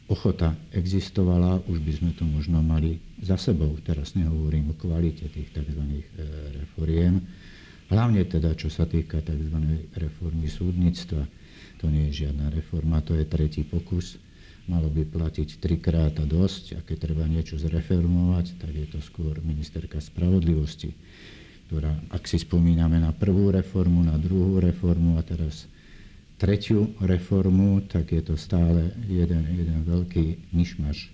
ochota 0.07 0.55
existovala, 0.71 1.61
už 1.67 1.83
by 1.83 1.91
sme 1.91 2.11
to 2.15 2.23
možno 2.23 2.63
mali 2.63 2.97
za 3.19 3.35
sebou. 3.35 3.75
Teraz 3.83 4.15
nehovorím 4.15 4.71
o 4.71 4.79
kvalite 4.79 5.27
tých 5.27 5.51
tzv. 5.51 5.83
E, 5.83 6.03
reforiem. 6.63 7.19
Hlavne 7.91 8.23
teda, 8.23 8.55
čo 8.55 8.71
sa 8.71 8.87
týka 8.87 9.19
tzv. 9.19 9.57
reformy 9.95 10.47
súdnictva 10.47 11.27
to 11.77 11.93
nie 11.93 12.09
je 12.09 12.25
žiadna 12.25 12.49
reforma, 12.49 13.05
to 13.05 13.13
je 13.13 13.25
tretí 13.25 13.61
pokus. 13.61 14.17
Malo 14.67 14.91
by 14.91 15.07
platiť 15.07 15.63
trikrát 15.63 16.11
a 16.19 16.25
dosť 16.27 16.75
a 16.75 16.79
keď 16.83 16.97
treba 17.07 17.23
niečo 17.23 17.55
zreformovať, 17.55 18.59
tak 18.59 18.73
je 18.75 18.87
to 18.91 18.99
skôr 18.99 19.39
ministerka 19.39 20.03
spravodlivosti, 20.03 20.91
ktorá, 21.69 21.95
ak 22.11 22.27
si 22.27 22.35
spomíname 22.41 22.99
na 22.99 23.15
prvú 23.15 23.47
reformu, 23.47 24.03
na 24.03 24.19
druhú 24.19 24.59
reformu 24.59 25.15
a 25.15 25.23
teraz 25.23 25.71
tretiu 26.37 26.93
reformu, 27.01 27.81
tak 27.89 28.13
je 28.13 28.21
to 28.21 28.37
stále 28.37 28.93
jeden, 29.09 29.43
jeden 29.57 29.81
veľký 29.83 30.53
myšmaš. 30.53 31.09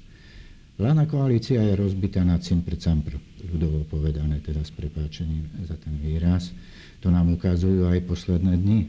Vládna 0.76 1.08
koalícia 1.08 1.64
je 1.64 1.80
rozbitá 1.80 2.28
na 2.28 2.36
cimpr 2.44 2.76
campr, 2.76 3.16
ľudovo 3.46 3.88
povedané, 3.88 4.44
teda 4.44 4.66
s 4.66 4.74
prepáčením 4.76 5.48
za 5.64 5.80
ten 5.80 5.96
výraz. 6.02 6.52
To 7.00 7.08
nám 7.08 7.32
ukazujú 7.40 7.88
aj 7.88 8.04
posledné 8.04 8.58
dni. 8.60 8.80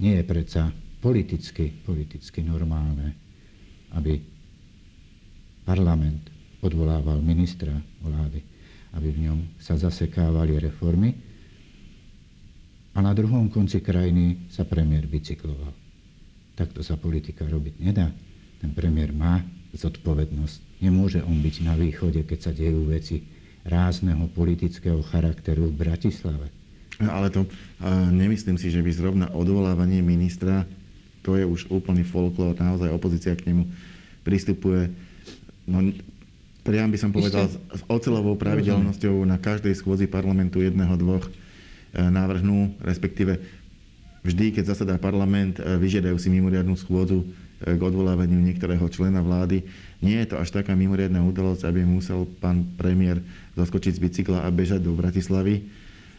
Nie 0.00 0.22
je 0.22 0.24
predsa 0.24 0.72
politicky, 1.02 1.74
politicky 1.84 2.40
normálne, 2.40 3.12
aby 3.92 4.22
parlament 5.66 6.32
odvolával 6.62 7.18
ministra 7.18 7.74
vlády, 8.00 8.40
aby 8.94 9.08
v 9.10 9.18
ňom 9.26 9.38
sa 9.58 9.74
zasekávali 9.74 10.62
reformy 10.62 11.31
a 13.02 13.10
na 13.10 13.18
druhom 13.18 13.50
konci 13.50 13.82
krajiny 13.82 14.46
sa 14.46 14.62
premiér 14.62 15.10
bicykloval. 15.10 15.74
Takto 16.54 16.86
sa 16.86 16.94
politika 16.94 17.42
robiť 17.42 17.82
nedá. 17.82 18.14
Ten 18.62 18.70
premiér 18.70 19.10
má 19.10 19.42
zodpovednosť. 19.74 20.78
Nemôže 20.78 21.18
on 21.26 21.42
byť 21.42 21.54
na 21.66 21.74
východe, 21.74 22.22
keď 22.22 22.38
sa 22.38 22.52
dejú 22.54 22.86
veci 22.86 23.26
rázneho 23.66 24.30
politického 24.30 25.02
charakteru 25.02 25.66
v 25.66 25.82
Bratislave. 25.82 26.46
Ale 27.02 27.34
to 27.34 27.50
nemyslím 28.14 28.54
si, 28.54 28.70
že 28.70 28.78
by 28.78 28.90
zrovna 28.94 29.26
odvolávanie 29.34 29.98
ministra 29.98 30.62
to 31.22 31.38
je 31.38 31.46
už 31.46 31.70
úplný 31.70 32.02
folklór, 32.02 32.58
naozaj 32.58 32.90
opozícia 32.90 33.32
k 33.38 33.46
nemu 33.54 33.70
pristupuje, 34.26 34.90
no, 35.70 35.94
priam 36.66 36.90
by 36.90 36.98
som 36.98 37.14
povedal, 37.14 37.46
s 37.46 37.82
ocelovou 37.86 38.34
pravidelnosťou 38.34 39.22
na 39.22 39.38
každej 39.38 39.78
schôdzi 39.78 40.10
parlamentu 40.10 40.58
jedného, 40.62 40.98
dvoch 40.98 41.30
e, 41.92 42.02
návrhnú, 42.02 42.80
respektíve 42.80 43.38
vždy, 44.24 44.56
keď 44.56 44.72
zasadá 44.72 44.96
parlament, 44.96 45.60
e, 45.60 45.76
vyžiadajú 45.78 46.16
si 46.16 46.32
mimoriadnú 46.32 46.74
schôdzu 46.74 47.24
k 47.62 47.78
odvolávaniu 47.78 48.42
niektorého 48.42 48.82
člena 48.90 49.22
vlády. 49.22 49.62
Nie 50.02 50.26
je 50.26 50.34
to 50.34 50.36
až 50.42 50.50
taká 50.50 50.74
mimoriadná 50.74 51.22
udalosť, 51.22 51.62
aby 51.70 51.86
musel 51.86 52.26
pán 52.42 52.66
premiér 52.74 53.22
zaskočiť 53.54 53.92
z 53.98 54.02
bicykla 54.02 54.42
a 54.42 54.50
bežať 54.50 54.82
do 54.82 54.98
Bratislavy. 54.98 55.62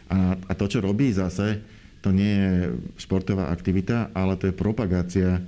A, 0.08 0.40
a 0.40 0.52
to, 0.56 0.64
čo 0.64 0.80
robí 0.80 1.12
zase, 1.12 1.60
to 2.00 2.12
nie 2.12 2.32
je 2.36 2.52
športová 3.00 3.48
aktivita, 3.48 4.12
ale 4.12 4.36
to 4.36 4.48
je 4.48 4.54
propagácia, 4.56 5.40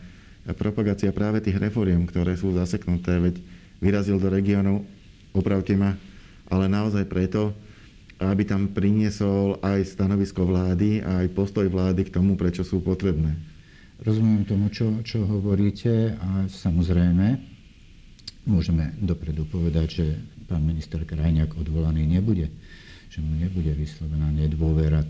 propagácia 0.57 1.13
práve 1.13 1.45
tých 1.45 1.61
reforiem, 1.61 2.05
ktoré 2.09 2.37
sú 2.37 2.53
zaseknuté. 2.57 3.21
Veď 3.21 3.41
vyrazil 3.81 4.17
do 4.17 4.29
regiónov, 4.33 4.85
opravte 5.37 5.77
ma, 5.77 5.97
ale 6.49 6.69
naozaj 6.69 7.05
preto, 7.09 7.53
aby 8.17 8.43
tam 8.49 8.73
priniesol 8.73 9.61
aj 9.61 9.97
stanovisko 9.97 10.49
vlády 10.49 11.05
a 11.05 11.25
aj 11.25 11.37
postoj 11.37 11.69
vlády 11.69 12.09
k 12.09 12.15
tomu, 12.17 12.35
prečo 12.35 12.65
sú 12.65 12.81
potrebné. 12.81 13.37
Rozumiem 14.01 14.45
tomu, 14.45 14.69
čo, 14.73 15.01
čo 15.05 15.25
hovoríte 15.25 16.17
a 16.17 16.49
samozrejme 16.49 17.37
môžeme 18.49 18.97
dopredu 19.01 19.49
povedať, 19.49 19.89
že 19.89 20.07
pán 20.47 20.63
minister 20.65 21.03
Krajňák 21.03 21.57
odvolaný 21.57 22.05
nebude 22.05 22.49
že 23.17 23.25
mu 23.25 23.33
nebude 23.33 23.73
vyslovená 23.73 24.29
nedôvera, 24.29 25.01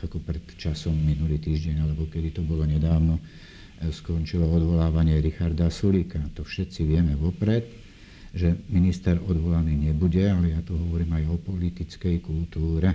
ako 0.00 0.22
pred 0.24 0.40
časom 0.56 0.96
minulý 0.96 1.36
týždeň, 1.36 1.84
alebo 1.84 2.08
kedy 2.08 2.40
to 2.40 2.42
bolo 2.46 2.64
nedávno, 2.64 3.20
e, 3.20 3.92
skončilo 3.92 4.48
odvolávanie 4.48 5.20
Richarda 5.20 5.68
Sulíka. 5.68 6.24
To 6.40 6.46
všetci 6.46 6.88
vieme 6.88 7.12
vopred, 7.20 7.68
že 8.30 8.54
minister 8.70 9.18
odvolaný 9.18 9.90
nebude, 9.90 10.22
ale 10.22 10.54
ja 10.54 10.60
tu 10.62 10.78
hovorím 10.78 11.18
aj 11.18 11.24
o 11.30 11.36
politickej 11.42 12.22
kultúre. 12.22 12.94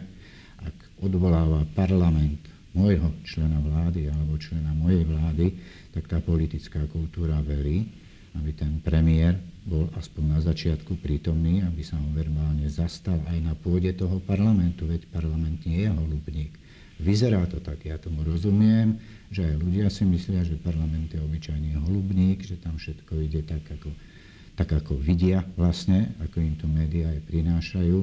Ak 0.64 0.76
odvoláva 1.04 1.68
parlament 1.76 2.40
môjho 2.76 3.12
člena 3.24 3.60
vlády 3.60 4.12
alebo 4.12 4.36
člena 4.40 4.72
mojej 4.76 5.04
vlády, 5.08 5.46
tak 5.96 6.12
tá 6.12 6.20
politická 6.20 6.84
kultúra 6.92 7.40
verí, 7.44 7.88
aby 8.36 8.52
ten 8.52 8.84
premiér 8.84 9.40
bol 9.66 9.90
aspoň 9.98 10.24
na 10.38 10.40
začiatku 10.44 11.00
prítomný, 11.02 11.66
aby 11.66 11.82
sa 11.82 11.98
ho 11.98 12.08
verbálne 12.14 12.68
zastal 12.70 13.18
aj 13.32 13.40
na 13.42 13.56
pôde 13.58 13.90
toho 13.98 14.22
parlamentu, 14.22 14.86
veď 14.86 15.10
parlament 15.10 15.64
nie 15.66 15.88
je 15.88 15.90
holubník. 15.90 16.54
Vyzerá 17.02 17.44
to 17.50 17.60
tak, 17.60 17.84
ja 17.84 18.00
tomu 18.00 18.24
rozumiem, 18.24 18.96
že 19.34 19.44
aj 19.44 19.56
ľudia 19.60 19.88
si 19.92 20.08
myslia, 20.08 20.48
že 20.48 20.56
parlament 20.62 21.12
je 21.12 21.20
obyčajný 21.20 21.76
holubník, 21.82 22.46
že 22.46 22.56
tam 22.56 22.80
všetko 22.80 23.20
ide 23.26 23.42
tak, 23.44 23.66
ako, 23.68 23.92
tak, 24.56 24.72
ako 24.72 24.96
vidia 24.96 25.44
vlastne, 25.60 26.16
ako 26.24 26.40
im 26.40 26.56
to 26.56 26.68
médiá 26.68 27.12
aj 27.12 27.22
prinášajú 27.28 28.00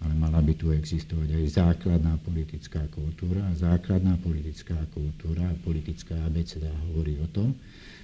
ale 0.00 0.16
mala 0.16 0.40
by 0.40 0.56
tu 0.56 0.72
existovať 0.72 1.28
aj 1.36 1.60
základná 1.60 2.16
politická 2.24 2.88
kultúra. 2.88 3.44
A 3.44 3.52
základná 3.52 4.16
politická 4.16 4.76
kultúra 4.96 5.44
a 5.44 5.60
politická 5.60 6.16
abeceda 6.24 6.72
hovorí 6.88 7.20
o 7.20 7.28
tom, 7.28 7.52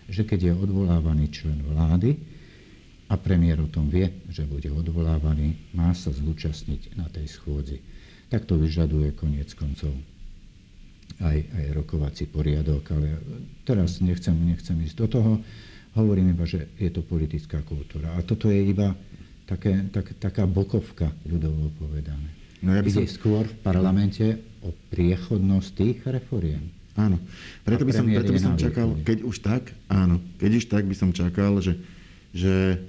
že 0.07 0.29
keď 0.29 0.53
je 0.53 0.61
odvolávaný 0.61 1.33
člen 1.33 1.65
vlády 1.65 2.21
a 3.09 3.17
premiér 3.17 3.65
o 3.65 3.73
tom 3.73 3.89
vie, 3.89 4.13
že 4.29 4.45
bude 4.45 4.69
odvolávaný, 4.69 5.73
má 5.73 5.97
sa 5.97 6.13
zúčastniť 6.13 7.01
na 7.01 7.09
tej 7.09 7.33
schôdzi. 7.33 7.81
Tak 8.29 8.45
to 8.45 8.61
vyžaduje 8.61 9.17
koniec 9.17 9.57
koncov 9.57 9.97
aj, 11.17 11.39
aj 11.49 11.67
rokovací 11.73 12.29
poriadok, 12.29 12.93
ale 12.93 13.09
teraz 13.65 14.05
nechcem, 14.05 14.37
nechcem 14.37 14.77
ísť 14.85 14.97
do 15.01 15.07
toho. 15.09 15.33
Hovorím 15.97 16.37
iba, 16.37 16.45
že 16.45 16.69
je 16.77 16.93
to 16.93 17.01
politická 17.01 17.65
kultúra. 17.65 18.13
A 18.15 18.21
toto 18.21 18.53
je 18.53 18.61
iba 18.61 18.93
také, 19.49 19.89
tak, 19.89 20.13
taká 20.21 20.45
bokovka, 20.45 21.09
ľudovo 21.25 21.73
povedané. 21.81 22.29
No 22.61 22.77
ja 22.77 22.85
by 22.85 22.91
som... 22.93 23.01
Ide 23.01 23.17
skôr 23.17 23.45
v 23.49 23.57
parlamente 23.65 24.27
o 24.61 24.77
priechodnosť 24.93 25.69
tých 25.73 25.99
reforiem. 26.05 26.69
Áno. 26.97 27.21
Preto 27.65 27.85
by 27.85 27.93
som, 27.93 28.05
preto 28.09 28.33
by 28.33 28.41
som 28.41 28.57
čakal, 28.57 28.97
keď 29.05 29.19
už 29.25 29.37
tak, 29.45 29.73
áno, 29.89 30.21
keď 30.41 30.51
už 30.61 30.65
tak 30.69 30.85
by 30.89 30.97
som 30.97 31.11
čakal, 31.13 31.61
že, 31.61 31.77
že 32.33 32.81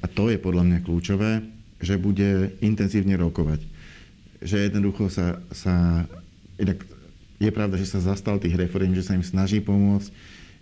a 0.00 0.06
to 0.08 0.32
je 0.32 0.40
podľa 0.40 0.64
mňa 0.66 0.78
kľúčové, 0.82 1.44
že 1.80 2.00
bude 2.00 2.56
intenzívne 2.64 3.14
rokovať. 3.20 3.60
Že 4.40 4.56
jednoducho 4.72 5.12
sa, 5.12 5.40
sa 5.52 6.04
inak 6.56 6.80
je 7.40 7.50
pravda, 7.52 7.80
že 7.80 7.88
sa 7.88 8.04
zastal 8.04 8.36
tých 8.36 8.56
reform, 8.56 8.92
že 8.92 9.04
sa 9.04 9.16
im 9.16 9.24
snaží 9.24 9.64
pomôcť, 9.64 10.08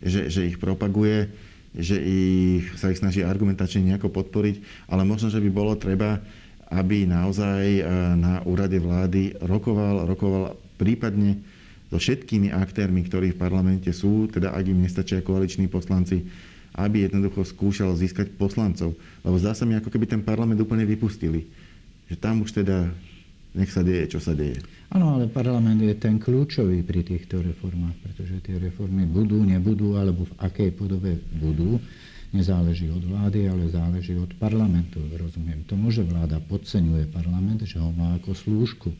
že, 0.03 0.31
že 0.31 0.47
ich 0.47 0.59
propaguje, 0.63 1.31
že 1.79 1.95
ich, 1.95 2.67
sa 2.75 2.91
ich 2.91 2.99
snaží 2.99 3.23
argumentačne 3.23 3.87
nejako 3.87 4.11
podporiť, 4.11 4.87
ale 4.91 5.07
možno, 5.07 5.31
že 5.31 5.39
by 5.39 5.51
bolo 5.55 5.79
treba, 5.79 6.19
aby 6.75 7.07
naozaj 7.07 7.65
e, 7.79 7.83
na 8.19 8.43
úrade 8.43 8.83
vlády 8.83 9.39
rokoval, 9.39 10.05
rokoval 10.11 10.59
prípadne 10.75 11.39
so 11.89 11.97
všetkými 11.97 12.53
aktérmi, 12.53 13.07
ktorí 13.07 13.33
v 13.33 13.41
parlamente 13.41 13.89
sú, 13.95 14.29
teda 14.29 14.53
ak 14.53 14.65
im 14.67 14.83
nestačia 14.85 15.25
koaliční 15.25 15.71
poslanci, 15.71 16.27
aby 16.77 17.09
jednoducho 17.09 17.47
skúšal 17.47 17.97
získať 17.97 18.35
poslancov. 18.37 18.93
Lebo 19.25 19.37
zdá 19.41 19.57
sa 19.57 19.65
mi, 19.65 19.79
ako 19.79 19.89
keby 19.89 20.05
ten 20.05 20.21
parlament 20.21 20.61
úplne 20.61 20.85
vypustili. 20.85 21.49
Že 22.13 22.17
tam 22.21 22.45
už 22.45 22.61
teda 22.61 22.93
nech 23.55 23.71
sa 23.73 23.81
deje, 23.81 24.17
čo 24.17 24.21
sa 24.21 24.37
deje. 24.37 24.61
Áno, 24.89 25.17
ale 25.17 25.29
parlament 25.29 25.81
je 25.81 25.93
ten 25.97 26.17
kľúčový 26.17 26.81
pri 26.85 27.05
týchto 27.05 27.45
reformách, 27.45 27.97
pretože 28.01 28.41
tie 28.41 28.57
reformy 28.57 29.05
budú, 29.05 29.45
nebudú, 29.45 30.01
alebo 30.01 30.25
v 30.25 30.35
akej 30.41 30.71
podobe 30.73 31.21
budú, 31.37 31.77
nezáleží 32.33 32.89
od 32.93 33.05
vlády, 33.05 33.49
ale 33.49 33.69
záleží 33.73 34.17
od 34.17 34.33
parlamentu. 34.37 35.01
Rozumiem 35.17 35.65
tomu, 35.65 35.93
že 35.93 36.05
vláda 36.05 36.41
podceňuje 36.41 37.09
parlament, 37.13 37.65
že 37.65 37.81
ho 37.81 37.93
má 37.93 38.17
ako 38.21 38.33
slúžku 38.37 38.91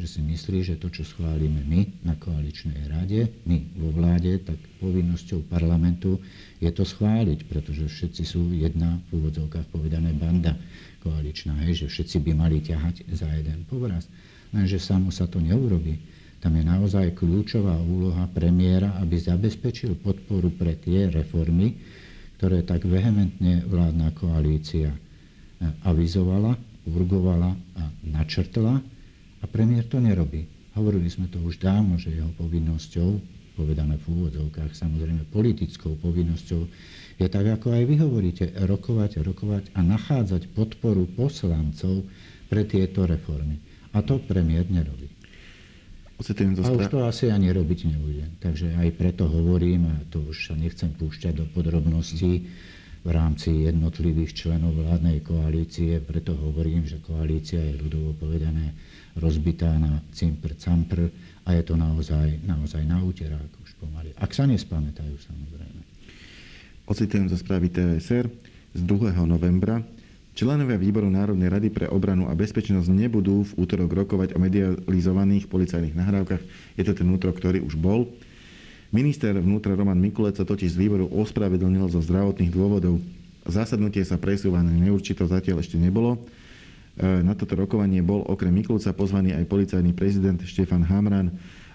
že 0.00 0.06
si 0.08 0.20
myslí, 0.24 0.64
že 0.64 0.80
to, 0.80 0.88
čo 0.88 1.04
schválime 1.04 1.62
my 1.68 1.80
na 2.06 2.16
koaličnej 2.16 2.88
rade, 2.88 3.28
my 3.44 3.58
vo 3.76 3.92
vláde, 3.92 4.40
tak 4.40 4.56
povinnosťou 4.80 5.46
parlamentu 5.46 6.16
je 6.58 6.70
to 6.72 6.82
schváliť, 6.82 7.44
pretože 7.46 7.88
všetci 7.88 8.22
sú 8.24 8.56
jedna 8.56 8.98
v 9.12 9.20
úvodzovkách 9.20 9.68
povedané 9.68 10.16
banda 10.16 10.56
koaličná, 11.04 11.60
hej, 11.66 11.84
že 11.84 11.86
všetci 11.92 12.16
by 12.24 12.32
mali 12.32 12.64
ťahať 12.64 13.04
za 13.12 13.28
jeden 13.32 13.68
povraz 13.68 14.08
lenže 14.52 14.78
samo 14.78 15.08
sa 15.08 15.24
to 15.26 15.40
neurobi. 15.40 15.98
Tam 16.38 16.52
je 16.54 16.64
naozaj 16.66 17.16
kľúčová 17.16 17.78
úloha 17.80 18.28
premiéra, 18.30 18.98
aby 19.00 19.16
zabezpečil 19.16 19.96
podporu 19.98 20.52
pre 20.52 20.76
tie 20.76 21.08
reformy, 21.08 21.78
ktoré 22.38 22.66
tak 22.66 22.84
vehementne 22.84 23.62
vládna 23.66 24.10
koalícia 24.18 24.90
avizovala, 25.86 26.58
urgovala 26.90 27.54
a 27.78 27.82
načrtla 28.02 28.82
a 29.42 29.44
premiér 29.50 29.90
to 29.90 29.98
nerobí. 29.98 30.46
Hovorili 30.72 31.10
sme 31.10 31.28
to 31.28 31.42
už 31.42 31.60
dávno, 31.60 32.00
že 32.00 32.14
jeho 32.14 32.30
povinnosťou, 32.38 33.20
povedané 33.52 34.00
v 34.00 34.06
úvodzovkách, 34.08 34.72
samozrejme 34.72 35.28
politickou 35.28 36.00
povinnosťou, 36.00 36.60
je 37.20 37.28
tak, 37.28 37.46
ako 37.60 37.76
aj 37.76 37.82
vy 37.84 37.94
hovoríte, 38.00 38.44
rokovať, 38.64 39.20
rokovať 39.20 39.64
a 39.76 39.84
nachádzať 39.84 40.48
podporu 40.56 41.04
poslancov 41.12 42.08
pre 42.48 42.64
tieto 42.64 43.04
reformy. 43.04 43.60
A 43.92 44.00
to 44.00 44.16
premiér 44.16 44.64
nerobí. 44.72 45.12
A 46.16 46.70
už 46.70 46.86
to 46.88 47.02
asi 47.04 47.28
ani 47.28 47.50
robiť 47.50 47.92
nebude. 47.92 48.24
Takže 48.40 48.78
aj 48.78 48.88
preto 48.94 49.26
hovorím, 49.26 49.90
a 49.90 49.96
to 50.08 50.22
už 50.22 50.48
sa 50.48 50.54
nechcem 50.54 50.94
púšťať 50.94 51.34
do 51.34 51.44
podrobností, 51.50 52.46
v 53.02 53.10
rámci 53.10 53.66
jednotlivých 53.66 54.30
členov 54.30 54.78
vládnej 54.78 55.26
koalície, 55.26 55.98
preto 55.98 56.38
hovorím, 56.38 56.86
že 56.86 57.02
koalícia 57.02 57.58
je 57.58 57.82
ľudovo 57.82 58.14
povedané 58.14 58.78
rozbitá 59.16 59.68
na 59.76 60.00
cimpr 60.16 60.56
campr 60.56 61.12
a 61.44 61.48
je 61.58 61.62
to 61.66 61.74
naozaj, 61.74 62.38
naozaj 62.46 62.82
na 62.86 63.02
úterák 63.02 63.50
už 63.60 63.70
pomaly. 63.82 64.14
Ak 64.16 64.32
sa 64.32 64.46
nespamätajú 64.46 65.14
samozrejme. 65.18 65.80
Ocitujem 66.86 67.26
zo 67.30 67.38
správy 67.38 67.70
TSR 67.70 68.26
z 68.72 68.80
2. 68.84 69.14
novembra. 69.26 69.82
Členovia 70.32 70.80
výboru 70.80 71.12
Národnej 71.12 71.52
rady 71.52 71.68
pre 71.68 71.86
obranu 71.92 72.24
a 72.24 72.32
bezpečnosť 72.32 72.88
nebudú 72.88 73.44
v 73.44 73.52
útorok 73.60 73.92
rokovať 73.92 74.32
o 74.32 74.40
medializovaných 74.40 75.44
policajných 75.44 75.92
nahrávkach. 75.92 76.42
Je 76.80 76.84
to 76.88 76.96
ten 76.96 77.04
útorok, 77.12 77.36
ktorý 77.36 77.60
už 77.60 77.76
bol. 77.76 78.08
Minister 78.92 79.36
vnútra 79.36 79.76
Roman 79.76 79.96
Mikulec 80.00 80.40
sa 80.40 80.48
totiž 80.48 80.72
z 80.72 80.80
výboru 80.80 81.08
ospravedlnil 81.12 81.84
zo 81.92 82.00
zdravotných 82.00 82.52
dôvodov. 82.52 82.96
Zásadnutie 83.44 84.04
sa 84.08 84.16
presúva 84.16 84.64
na 84.64 84.72
neurčito 84.72 85.28
zatiaľ 85.28 85.60
ešte 85.60 85.76
nebolo. 85.76 86.16
E, 86.92 87.24
na 87.24 87.32
toto 87.32 87.56
rokovanie 87.56 88.04
bol 88.04 88.20
okrem 88.28 88.52
Mikulca 88.52 88.92
pozvaný 88.92 89.32
aj 89.32 89.48
policajný 89.48 89.96
prezident 89.96 90.36
Štefan 90.36 90.84
Hamran. 90.84 91.32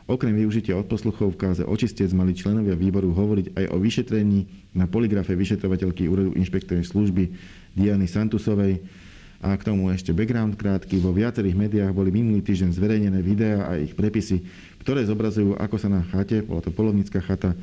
Okrem 0.07 0.31
využitia 0.31 0.77
odposluchov 0.79 1.35
v 1.35 1.41
káze 1.41 1.63
očistec 1.67 2.07
mali 2.15 2.31
členovia 2.31 2.79
výboru 2.79 3.11
hovoriť 3.11 3.59
aj 3.59 3.65
o 3.73 3.77
vyšetrení 3.81 4.71
na 4.71 4.87
poligrafe 4.87 5.35
vyšetrovateľky 5.35 6.07
úradu 6.07 6.31
inšpektorej 6.37 6.87
služby 6.87 7.33
Diany 7.75 8.07
Santusovej. 8.07 8.79
A 9.37 9.53
k 9.53 9.67
tomu 9.69 9.93
ešte 9.93 10.17
background 10.17 10.57
krátky. 10.57 10.97
Vo 10.97 11.13
viacerých 11.13 11.53
médiách 11.53 11.93
boli 11.93 12.09
minulý 12.09 12.41
týždeň 12.41 12.73
zverejnené 12.73 13.19
videá 13.21 13.69
a 13.69 13.77
ich 13.77 13.93
prepisy, 13.93 14.41
ktoré 14.81 15.05
zobrazujú, 15.05 15.53
ako 15.59 15.77
sa 15.77 15.93
na 15.93 16.01
chate, 16.09 16.41
bola 16.41 16.57
to 16.63 16.73
polovnícka 16.73 17.21
chata, 17.21 17.53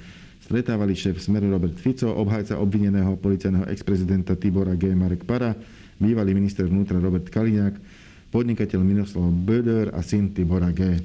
stretávali 0.44 0.94
šéf 0.94 1.18
Smeru 1.18 1.50
Robert 1.50 1.75
Fico, 1.80 2.12
obhajca 2.14 2.61
obvineného 2.62 3.18
policajného 3.18 3.66
ex-prezidenta 3.75 4.38
Tibora 4.38 4.78
G. 4.78 4.94
Marek 4.94 5.26
Para, 5.26 5.56
bývalý 5.98 6.34
minister 6.34 6.66
vnútra 6.66 6.98
Robert 6.98 7.28
Kaliňák, 7.30 7.74
podnikateľ 8.34 8.80
Miroslav 8.82 9.30
Böder 9.30 9.94
a 9.94 10.02
syn 10.02 10.34
Tibora 10.34 10.74
G. 10.74 10.98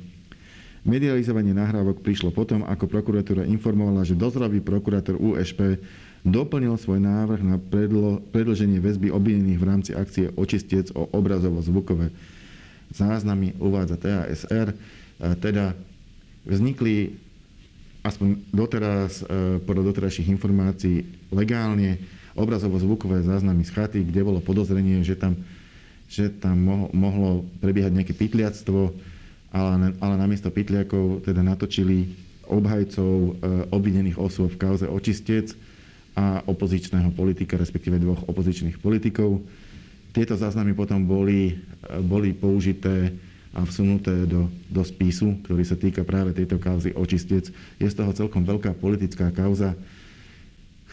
Medializovanie 0.88 1.54
nahrávok 1.54 2.02
prišlo 2.02 2.32
potom, 2.32 2.64
ako 2.64 2.88
prokuratúra 2.88 3.44
informovala, 3.46 4.08
že 4.08 4.18
dozrový 4.18 4.64
prokurátor 4.64 5.20
USP 5.20 5.78
doplnil 6.24 6.76
svoj 6.80 7.04
návrh 7.04 7.42
na 7.44 7.56
predlo, 7.60 8.24
predlženie 8.32 8.80
väzby 8.80 9.12
obvinených 9.12 9.60
v 9.60 9.68
rámci 9.68 9.92
akcie 9.94 10.32
Očistec 10.36 10.92
o 10.96 11.08
obrazovo-zvukové 11.12 12.10
záznamy, 12.90 13.56
uvádza 13.62 14.02
TASR. 14.02 14.74
Teda 15.40 15.78
vznikli 16.48 17.14
aspoň 18.02 18.28
doteraz, 18.56 19.22
e, 19.22 19.60
podľa 19.60 19.84
doterajších 19.92 20.32
informácií, 20.32 21.04
legálne 21.36 22.00
obrazovo-zvukové 22.40 23.28
záznamy 23.28 23.68
z 23.68 23.72
chaty, 23.76 24.00
kde 24.08 24.24
bolo 24.24 24.40
podozrenie, 24.40 25.04
že 25.04 25.20
tam, 25.20 25.36
že 26.08 26.32
tam 26.32 26.88
mohlo 26.96 27.44
prebiehať 27.60 27.92
nejaké 27.92 28.14
pytliactvo, 28.16 28.96
ale, 29.52 29.92
ale 30.00 30.16
namiesto 30.16 30.48
pytliakov 30.48 31.28
teda 31.28 31.44
natočili 31.44 32.16
obhajcov 32.50 33.14
e, 33.14 33.32
obvinených 33.70 34.18
osôb 34.18 34.50
v 34.56 34.62
kauze 34.62 34.86
očistec 34.90 35.54
a 36.18 36.42
opozičného 36.50 37.14
politika, 37.14 37.60
respektíve 37.60 38.02
dvoch 38.02 38.26
opozičných 38.26 38.82
politikov. 38.82 39.44
Tieto 40.10 40.34
záznamy 40.34 40.74
potom 40.74 41.06
boli, 41.06 41.54
e, 41.54 42.00
boli 42.02 42.34
použité 42.34 43.14
a 43.50 43.66
vsunuté 43.66 44.30
do, 44.30 44.46
do 44.70 44.82
spisu, 44.86 45.42
ktorý 45.46 45.64
sa 45.66 45.74
týka 45.74 46.06
práve 46.06 46.38
tejto 46.38 46.62
kauzy 46.62 46.94
očistec. 46.94 47.50
Je 47.82 47.88
z 47.90 47.98
toho 47.98 48.14
celkom 48.14 48.46
veľká 48.46 48.78
politická 48.78 49.34
kauza. 49.34 49.74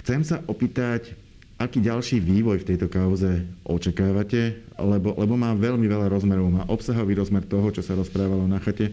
Chcem 0.01 0.25
sa 0.25 0.41
opýtať, 0.49 1.13
aký 1.57 1.81
ďalší 1.81 2.21
vývoj 2.21 2.61
v 2.63 2.69
tejto 2.69 2.87
kauze 2.93 3.49
očakávate, 3.65 4.61
lebo, 4.77 5.17
lebo 5.17 5.35
má 5.41 5.57
veľmi 5.57 5.89
veľa 5.89 6.13
rozmerov. 6.13 6.53
Má 6.53 6.65
obsahový 6.69 7.17
rozmer 7.17 7.49
toho, 7.49 7.73
čo 7.73 7.81
sa 7.81 7.97
rozprávalo 7.97 8.45
na 8.45 8.61
chate, 8.61 8.93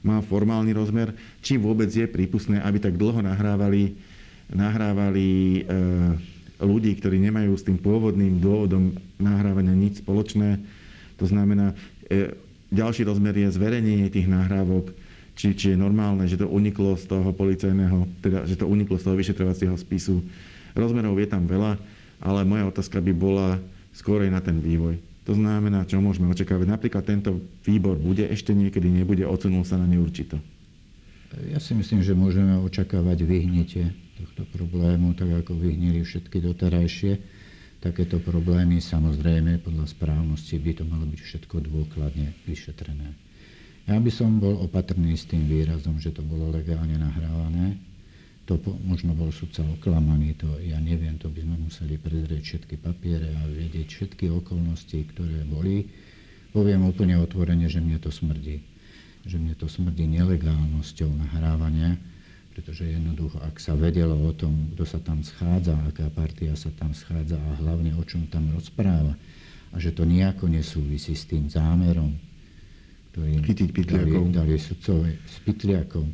má 0.00 0.24
formálny 0.24 0.72
rozmer, 0.72 1.12
či 1.44 1.60
vôbec 1.60 1.92
je 1.92 2.08
prípustné, 2.08 2.64
aby 2.64 2.80
tak 2.80 2.96
dlho 2.96 3.20
nahrávali, 3.20 3.98
nahrávali 4.48 5.28
e, 5.28 5.60
ľudí, 6.64 6.96
ktorí 6.96 7.20
nemajú 7.28 7.52
s 7.58 7.66
tým 7.66 7.76
pôvodným 7.76 8.40
dôvodom 8.40 8.96
nahrávania 9.20 9.76
nič 9.76 10.00
spoločné. 10.00 10.64
To 11.20 11.28
znamená, 11.28 11.76
e, 12.08 12.32
ďalší 12.72 13.04
rozmer 13.04 13.36
je 13.36 13.52
zverejnenie 13.52 14.08
tých 14.08 14.30
nahrávok, 14.30 14.96
či, 15.36 15.52
či 15.52 15.74
je 15.74 15.78
normálne, 15.78 16.24
že 16.24 16.40
to 16.40 16.48
uniklo 16.48 16.96
z 16.96 17.04
toho 17.04 17.30
policajného, 17.36 18.08
teda, 18.24 18.48
že 18.48 18.56
to 18.56 18.64
uniklo 18.64 18.96
z 18.96 19.04
toho 19.04 19.18
vyšetrovacieho 19.18 19.76
spisu. 19.76 20.24
Rozmerov 20.72 21.18
je 21.18 21.28
tam 21.30 21.46
veľa, 21.46 21.97
ale 22.22 22.46
moja 22.46 22.66
otázka 22.68 22.98
by 23.02 23.12
bola 23.14 23.58
skôr 23.94 24.26
aj 24.26 24.30
na 24.30 24.40
ten 24.42 24.58
vývoj. 24.58 24.98
To 25.28 25.36
znamená, 25.36 25.84
čo 25.84 26.00
môžeme 26.00 26.32
očakávať. 26.32 26.66
Napríklad 26.66 27.04
tento 27.04 27.36
výbor 27.60 28.00
bude 28.00 28.24
ešte 28.24 28.56
niekedy, 28.56 28.88
nebude, 28.88 29.28
odsunul 29.28 29.60
sa 29.66 29.76
na 29.76 29.84
neurčito. 29.84 30.40
Ja 31.52 31.60
si 31.60 31.76
myslím, 31.76 32.00
že 32.00 32.16
môžeme 32.16 32.56
očakávať 32.64 33.28
vyhnite 33.28 33.92
tohto 34.16 34.48
problému, 34.48 35.12
tak 35.12 35.28
ako 35.44 35.52
vyhnili 35.52 36.00
všetky 36.00 36.40
doterajšie 36.40 37.20
takéto 37.84 38.18
problémy. 38.24 38.80
Samozrejme, 38.80 39.60
podľa 39.60 39.86
správnosti 39.92 40.56
by 40.56 40.72
to 40.80 40.84
malo 40.88 41.04
byť 41.04 41.20
všetko 41.20 41.60
dôkladne 41.60 42.32
vyšetrené. 42.48 43.12
Ja 43.84 43.96
by 44.00 44.10
som 44.12 44.40
bol 44.40 44.56
opatrný 44.64 45.16
s 45.16 45.28
tým 45.28 45.48
výrazom, 45.48 46.00
že 46.00 46.12
to 46.12 46.20
bolo 46.24 46.52
legálne 46.52 46.96
nahrávané. 46.96 47.76
To 48.48 48.56
po, 48.56 48.72
možno 48.80 49.12
bol 49.12 49.28
sudca 49.28 49.60
oklamaný, 49.60 50.32
to 50.40 50.48
ja 50.64 50.80
neviem, 50.80 51.20
to 51.20 51.28
by 51.28 51.44
sme 51.44 51.56
museli 51.68 51.94
prezrieť 52.00 52.42
všetky 52.42 52.80
papiere 52.80 53.28
a 53.36 53.44
vedieť 53.44 53.88
všetky 53.92 54.32
okolnosti, 54.32 54.96
ktoré 55.12 55.44
boli. 55.44 55.84
Poviem 56.56 56.88
úplne 56.88 57.20
otvorene, 57.20 57.68
že 57.68 57.84
mne 57.84 58.00
to 58.00 58.08
smrdí. 58.08 58.64
Že 59.28 59.36
mne 59.36 59.54
to 59.60 59.68
smrdí 59.68 60.08
nelegálnosťou 60.08 61.12
nahrávania 61.12 62.00
pretože 62.58 62.90
jednoducho, 62.90 63.38
ak 63.38 63.62
sa 63.62 63.78
vedelo 63.78 64.18
o 64.18 64.34
tom, 64.34 64.74
kto 64.74 64.82
sa 64.82 64.98
tam 64.98 65.22
schádza, 65.22 65.78
aká 65.86 66.10
partia 66.10 66.58
sa 66.58 66.74
tam 66.74 66.90
schádza 66.90 67.38
a 67.38 67.62
hlavne 67.62 67.94
o 67.94 68.02
čom 68.02 68.26
tam 68.26 68.50
rozpráva, 68.50 69.14
a 69.70 69.78
že 69.78 69.94
to 69.94 70.02
nejako 70.02 70.50
nesúvisí 70.50 71.14
s 71.14 71.22
tým 71.30 71.46
zámerom, 71.46 72.18
ktorý 73.14 73.46
dali, 73.86 74.10
dali 74.34 74.58
sudcové 74.58 75.22
s 75.22 75.38
pytliakom, 75.46 76.10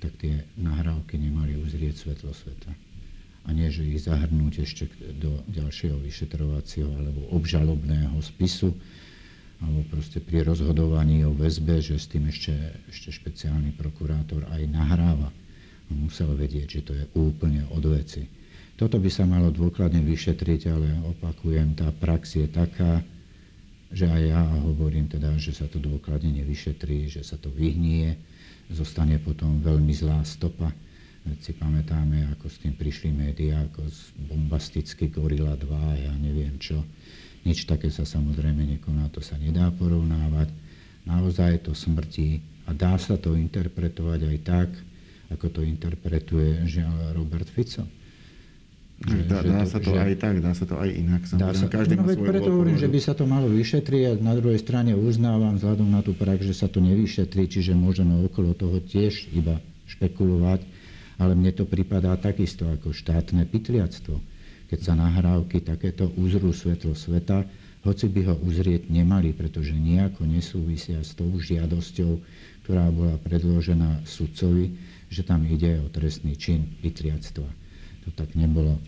tak 0.00 0.12
tie 0.20 0.44
nahrávky 0.56 1.16
nemali 1.16 1.56
uzrieť 1.56 2.06
svetlo 2.06 2.32
sveta. 2.32 2.72
A 3.46 3.54
nie, 3.54 3.70
že 3.70 3.86
ich 3.86 4.02
zahrnúť 4.02 4.66
ešte 4.66 4.90
do 5.22 5.38
ďalšieho 5.46 6.02
vyšetrovacieho 6.02 6.90
alebo 6.90 7.30
obžalobného 7.30 8.18
spisu, 8.18 8.74
alebo 9.62 9.86
proste 9.88 10.20
pri 10.20 10.44
rozhodovaní 10.44 11.24
o 11.24 11.32
väzbe, 11.32 11.80
že 11.80 11.96
s 11.96 12.10
tým 12.10 12.28
ešte, 12.28 12.52
ešte 12.90 13.08
špeciálny 13.14 13.72
prokurátor 13.78 14.44
aj 14.52 14.62
nahráva 14.68 15.30
musel 15.94 16.34
vedieť, 16.34 16.66
že 16.66 16.82
to 16.82 16.92
je 16.98 17.04
úplne 17.14 17.62
od 17.70 17.84
veci. 17.86 18.26
Toto 18.76 19.00
by 19.00 19.08
sa 19.08 19.24
malo 19.24 19.48
dôkladne 19.54 20.02
vyšetriť, 20.04 20.60
ale 20.68 20.88
opakujem, 21.16 21.78
tá 21.78 21.88
prax 21.94 22.36
je 22.36 22.46
taká, 22.50 23.00
že 23.88 24.10
aj 24.10 24.22
ja 24.26 24.42
hovorím 24.66 25.06
teda, 25.06 25.38
že 25.38 25.54
sa 25.54 25.70
to 25.70 25.78
dôkladne 25.78 26.42
nevyšetrí, 26.42 27.08
že 27.08 27.22
sa 27.22 27.38
to 27.38 27.48
vyhnie, 27.54 28.18
zostane 28.70 29.18
potom 29.22 29.62
veľmi 29.62 29.92
zlá 29.94 30.22
stopa. 30.26 30.72
Veď 31.26 31.38
si 31.42 31.52
pamätáme, 31.58 32.30
ako 32.38 32.46
s 32.46 32.62
tým 32.62 32.74
prišli 32.78 33.10
médiá, 33.10 33.66
ako 33.66 33.82
bombasticky 34.30 35.10
Gorila 35.10 35.58
2, 35.58 36.06
ja 36.06 36.14
neviem 36.14 36.54
čo. 36.62 36.86
Nič 37.42 37.66
také 37.66 37.90
sa 37.90 38.06
samozrejme 38.06 38.62
nekoná, 38.78 39.10
to 39.10 39.18
sa 39.22 39.34
nedá 39.38 39.70
porovnávať. 39.74 40.50
Naozaj 41.06 41.66
to 41.66 41.74
smrti 41.74 42.42
a 42.66 42.74
dá 42.74 42.98
sa 42.98 43.14
to 43.18 43.38
interpretovať 43.38 44.20
aj 44.26 44.36
tak, 44.42 44.70
ako 45.30 45.46
to 45.50 45.60
interpretuje 45.66 46.62
Robert 47.14 47.46
Fico. 47.50 47.95
Že, 48.96 49.28
dá, 49.28 49.44
dá 49.44 49.60
to, 49.60 49.68
sa 49.68 49.78
to 49.84 49.92
že, 49.92 50.00
aj 50.00 50.14
tak, 50.16 50.34
dá 50.40 50.52
sa 50.56 50.64
to 50.64 50.74
aj 50.80 50.88
inak. 50.88 51.22
Dá 51.36 51.52
sa, 51.52 51.68
každý 51.68 52.00
no, 52.00 52.08
veď 52.08 52.16
preto 52.16 52.48
hovorím, 52.48 52.80
že 52.80 52.88
by 52.88 52.98
sa 53.04 53.12
to 53.12 53.28
malo 53.28 53.44
vyšetriť 53.52 54.02
a 54.08 54.12
na 54.24 54.32
druhej 54.32 54.56
strane 54.56 54.96
uznávam 54.96 55.60
vzhľadom 55.60 55.88
na 55.92 56.00
tú 56.00 56.16
prax, 56.16 56.48
že 56.48 56.56
sa 56.56 56.64
to 56.72 56.80
nevyšetrí, 56.80 57.44
čiže 57.44 57.76
môžeme 57.76 58.16
okolo 58.24 58.56
toho 58.56 58.80
tiež 58.80 59.28
iba 59.36 59.60
špekulovať, 59.84 60.64
ale 61.20 61.36
mne 61.36 61.52
to 61.52 61.68
pripadá 61.68 62.16
takisto 62.16 62.64
ako 62.72 62.96
štátne 62.96 63.44
pytliactvo. 63.44 64.16
Keď 64.72 64.80
sa 64.80 64.96
nahrávky 64.96 65.60
takéto 65.60 66.08
uzrú 66.16 66.56
svetlo 66.56 66.96
sveta, 66.96 67.44
hoci 67.84 68.08
by 68.08 68.32
ho 68.32 68.34
uzrieť 68.48 68.88
nemali, 68.88 69.36
pretože 69.36 69.76
nejako 69.76 70.24
nesúvisia 70.24 71.04
s 71.04 71.12
tou 71.12 71.30
žiadosťou, 71.36 72.12
ktorá 72.64 72.88
bola 72.90 73.20
predložená 73.22 74.08
sudcovi, 74.08 74.74
že 75.06 75.22
tam 75.22 75.44
ide 75.46 75.84
o 75.84 75.86
trestný 75.92 76.34
čin 76.34 76.80
vytriactva. 76.82 77.65
To 78.06 78.10
tak 78.14 78.38
nebolo. 78.38 78.78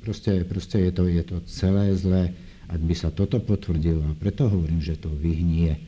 Proste, 0.00 0.42
proste 0.48 0.80
je, 0.88 0.90
to, 0.94 1.04
je 1.04 1.22
to 1.22 1.36
celé 1.44 1.92
zlé. 1.92 2.32
Ak 2.66 2.82
by 2.82 2.94
sa 2.96 3.14
toto 3.14 3.38
potvrdilo, 3.38 4.02
a 4.02 4.14
preto 4.18 4.50
hovorím, 4.50 4.82
že 4.82 4.98
to 4.98 5.12
vyhnie, 5.12 5.78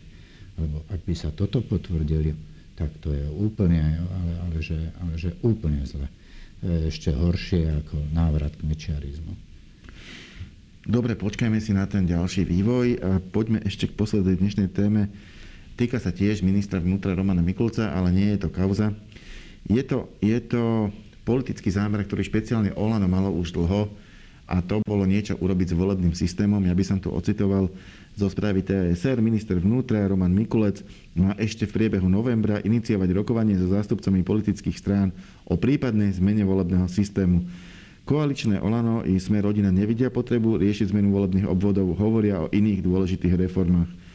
lebo 0.55 0.85
ak 0.93 1.01
by 1.03 1.15
sa 1.17 1.35
toto 1.35 1.59
potvrdilo, 1.65 2.37
tak 2.79 2.95
to 3.03 3.11
je 3.11 3.27
úplne, 3.35 3.83
ale, 3.99 4.33
ale, 4.47 4.57
že, 4.63 4.79
ale 5.03 5.19
že 5.19 5.35
úplne 5.43 5.83
zle. 5.83 6.07
Ešte 6.63 7.11
horšie 7.11 7.83
ako 7.83 7.99
návrat 8.15 8.55
k 8.55 8.67
mečiarizmu. 8.67 9.35
Dobre, 10.87 11.19
počkajme 11.19 11.59
si 11.59 11.75
na 11.75 11.91
ten 11.91 12.07
ďalší 12.07 12.47
vývoj 12.47 12.87
a 13.03 13.11
poďme 13.21 13.61
ešte 13.67 13.91
k 13.91 13.99
poslednej 13.99 14.39
dnešnej 14.39 14.71
téme. 14.71 15.11
Týka 15.79 15.99
sa 16.03 16.11
tiež 16.11 16.43
ministra 16.43 16.83
vnútra 16.83 17.15
Romana 17.15 17.43
Mikulca, 17.43 17.95
ale 17.95 18.11
nie 18.11 18.35
je 18.35 18.47
to 18.47 18.49
kauza. 18.51 18.95
Je 19.69 19.83
to, 19.83 20.11
je 20.19 20.39
to 20.43 20.91
politický 21.29 21.69
zámer, 21.69 22.09
ktorý 22.09 22.25
špeciálne 22.25 22.73
Olano 22.73 23.05
malo 23.05 23.29
už 23.37 23.53
dlho 23.53 23.93
a 24.49 24.65
to 24.65 24.81
bolo 24.81 25.05
niečo 25.05 25.37
urobiť 25.37 25.69
s 25.69 25.77
volebným 25.77 26.17
systémom. 26.17 26.65
Ja 26.65 26.73
by 26.73 26.81
som 26.81 26.97
tu 26.97 27.13
ocitoval 27.13 27.69
zo 28.17 28.33
správy 28.33 28.65
TSR. 28.65 29.21
Minister 29.21 29.61
vnútra 29.61 30.09
Roman 30.09 30.33
Mikulec 30.33 30.81
má 31.13 31.37
ešte 31.37 31.69
v 31.69 31.77
priebehu 31.77 32.09
novembra 32.09 32.65
iniciovať 32.65 33.13
rokovanie 33.13 33.61
so 33.61 33.69
zástupcami 33.69 34.25
politických 34.25 34.81
strán 34.81 35.13
o 35.45 35.61
prípadnej 35.61 36.17
zmene 36.17 36.49
volebného 36.49 36.89
systému. 36.89 37.45
Koaličné 38.09 38.65
Olano 38.65 39.05
i 39.05 39.21
Sme 39.21 39.45
rodina 39.45 39.69
nevidia 39.69 40.09
potrebu 40.09 40.57
riešiť 40.57 40.97
zmenu 40.97 41.13
volebných 41.13 41.45
obvodov, 41.45 41.93
hovoria 42.01 42.41
o 42.41 42.49
iných 42.49 42.81
dôležitých 42.81 43.37
reformách. 43.37 44.08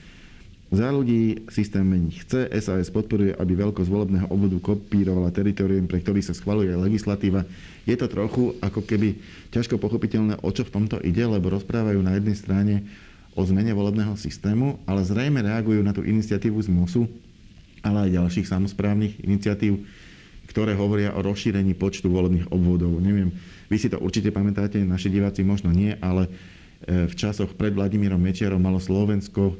Za 0.74 0.90
ľudí 0.90 1.46
systém 1.54 1.86
meniť 1.86 2.14
chce. 2.26 2.40
SAS 2.58 2.90
podporuje, 2.90 3.38
aby 3.38 3.54
veľkosť 3.54 3.86
volebného 3.94 4.26
obvodu 4.34 4.58
kopírovala 4.74 5.30
teritorium, 5.30 5.86
pre 5.86 6.02
ktorý 6.02 6.26
sa 6.26 6.34
schvaluje 6.34 6.74
legislatíva. 6.74 7.46
Je 7.86 7.94
to 7.94 8.10
trochu 8.10 8.58
ako 8.58 8.82
keby 8.82 9.22
ťažko 9.54 9.78
pochopiteľné, 9.78 10.42
o 10.42 10.50
čo 10.50 10.66
v 10.66 10.74
tomto 10.74 10.98
ide, 11.06 11.30
lebo 11.30 11.54
rozprávajú 11.54 12.02
na 12.02 12.18
jednej 12.18 12.34
strane 12.34 12.76
o 13.38 13.46
zmene 13.46 13.70
volebného 13.70 14.18
systému, 14.18 14.82
ale 14.90 15.06
zrejme 15.06 15.46
reagujú 15.46 15.86
na 15.86 15.94
tú 15.94 16.02
iniciatívu 16.02 16.58
z 16.58 16.74
MOSu, 16.74 17.06
ale 17.86 18.10
aj 18.10 18.18
ďalších 18.18 18.50
samozprávnych 18.50 19.22
iniciatív, 19.22 19.78
ktoré 20.50 20.74
hovoria 20.74 21.14
o 21.14 21.22
rozšírení 21.22 21.78
počtu 21.78 22.10
volebných 22.10 22.50
obvodov. 22.50 22.98
Neviem, 22.98 23.30
vy 23.70 23.78
si 23.78 23.94
to 23.94 24.02
určite 24.02 24.34
pamätáte, 24.34 24.82
naši 24.82 25.14
diváci 25.14 25.46
možno 25.46 25.70
nie, 25.70 25.94
ale 26.02 26.26
e, 26.26 27.06
v 27.06 27.14
časoch 27.14 27.54
pred 27.54 27.78
Vladimírom 27.78 28.18
Mečiarom 28.18 28.58
malo 28.58 28.82
Slovensko 28.82 29.54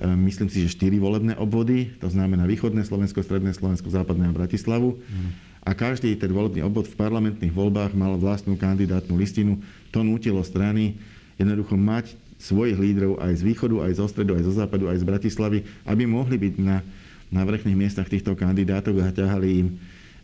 myslím 0.00 0.48
si, 0.48 0.64
že 0.64 0.76
štyri 0.76 0.96
volebné 0.96 1.36
obvody, 1.36 1.92
to 2.00 2.08
znamená 2.08 2.48
východné 2.48 2.84
Slovensko, 2.84 3.24
stredné 3.24 3.52
Slovensko, 3.52 3.92
západné 3.92 4.28
a 4.28 4.36
Bratislavu. 4.36 4.96
Mm. 4.96 5.30
A 5.60 5.70
a 5.70 5.76
každý 5.78 6.18
ten 6.18 6.34
volebný 6.34 6.66
obvod 6.66 6.90
v 6.90 6.98
parlamentných 6.98 7.54
voľbách 7.54 7.94
mal 7.94 8.18
vlastnú 8.18 8.58
kandidátnu 8.58 9.14
listinu. 9.14 9.62
To 9.94 10.02
nutilo 10.02 10.42
strany 10.42 10.98
jednoducho 11.38 11.78
mať 11.78 12.18
svojich 12.42 12.74
lídrov 12.74 13.22
aj 13.22 13.38
z 13.38 13.42
východu, 13.46 13.86
aj 13.86 13.92
zo 13.94 14.06
stredu, 14.10 14.34
aj 14.34 14.50
zo 14.50 14.52
západu, 14.56 14.90
aj 14.90 14.98
z 14.98 15.06
Bratislavy, 15.06 15.58
aby 15.86 16.10
mohli 16.10 16.42
byť 16.42 16.54
na, 16.58 16.82
na 17.30 17.46
vrchných 17.46 17.78
miestach 17.78 18.10
týchto 18.10 18.34
kandidátov 18.34 18.98
a 18.98 19.14
ťahali 19.14 19.48
im, 19.62 19.68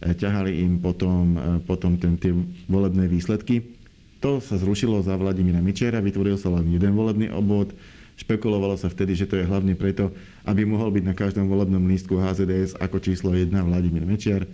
ťahali 0.03 0.67
im 0.67 0.83
potom, 0.83 1.39
potom 1.63 1.95
ten, 1.95 2.19
tie 2.19 2.35
volebné 2.67 3.07
výsledky. 3.07 3.63
To 4.25 4.43
sa 4.43 4.59
zrušilo 4.59 4.99
za 5.05 5.15
Vladimíra 5.15 5.63
Mičera, 5.63 6.03
vytvoril 6.03 6.41
sa 6.41 6.51
len 6.51 6.75
jeden 6.75 6.91
volebný 6.97 7.31
obvod. 7.31 7.71
Špekulovalo 8.17 8.81
sa 8.81 8.89
vtedy, 8.89 9.13
že 9.13 9.29
to 9.29 9.37
je 9.37 9.45
hlavne 9.45 9.77
preto, 9.77 10.09
aby 10.49 10.65
mohol 10.65 10.89
byť 10.89 11.05
na 11.05 11.15
každom 11.15 11.47
volebnom 11.47 11.85
lístku 11.85 12.17
HZDS 12.17 12.81
ako 12.81 12.97
číslo 13.01 13.37
1 13.37 13.53
Vladimír 13.53 14.09
Mečiar. 14.09 14.49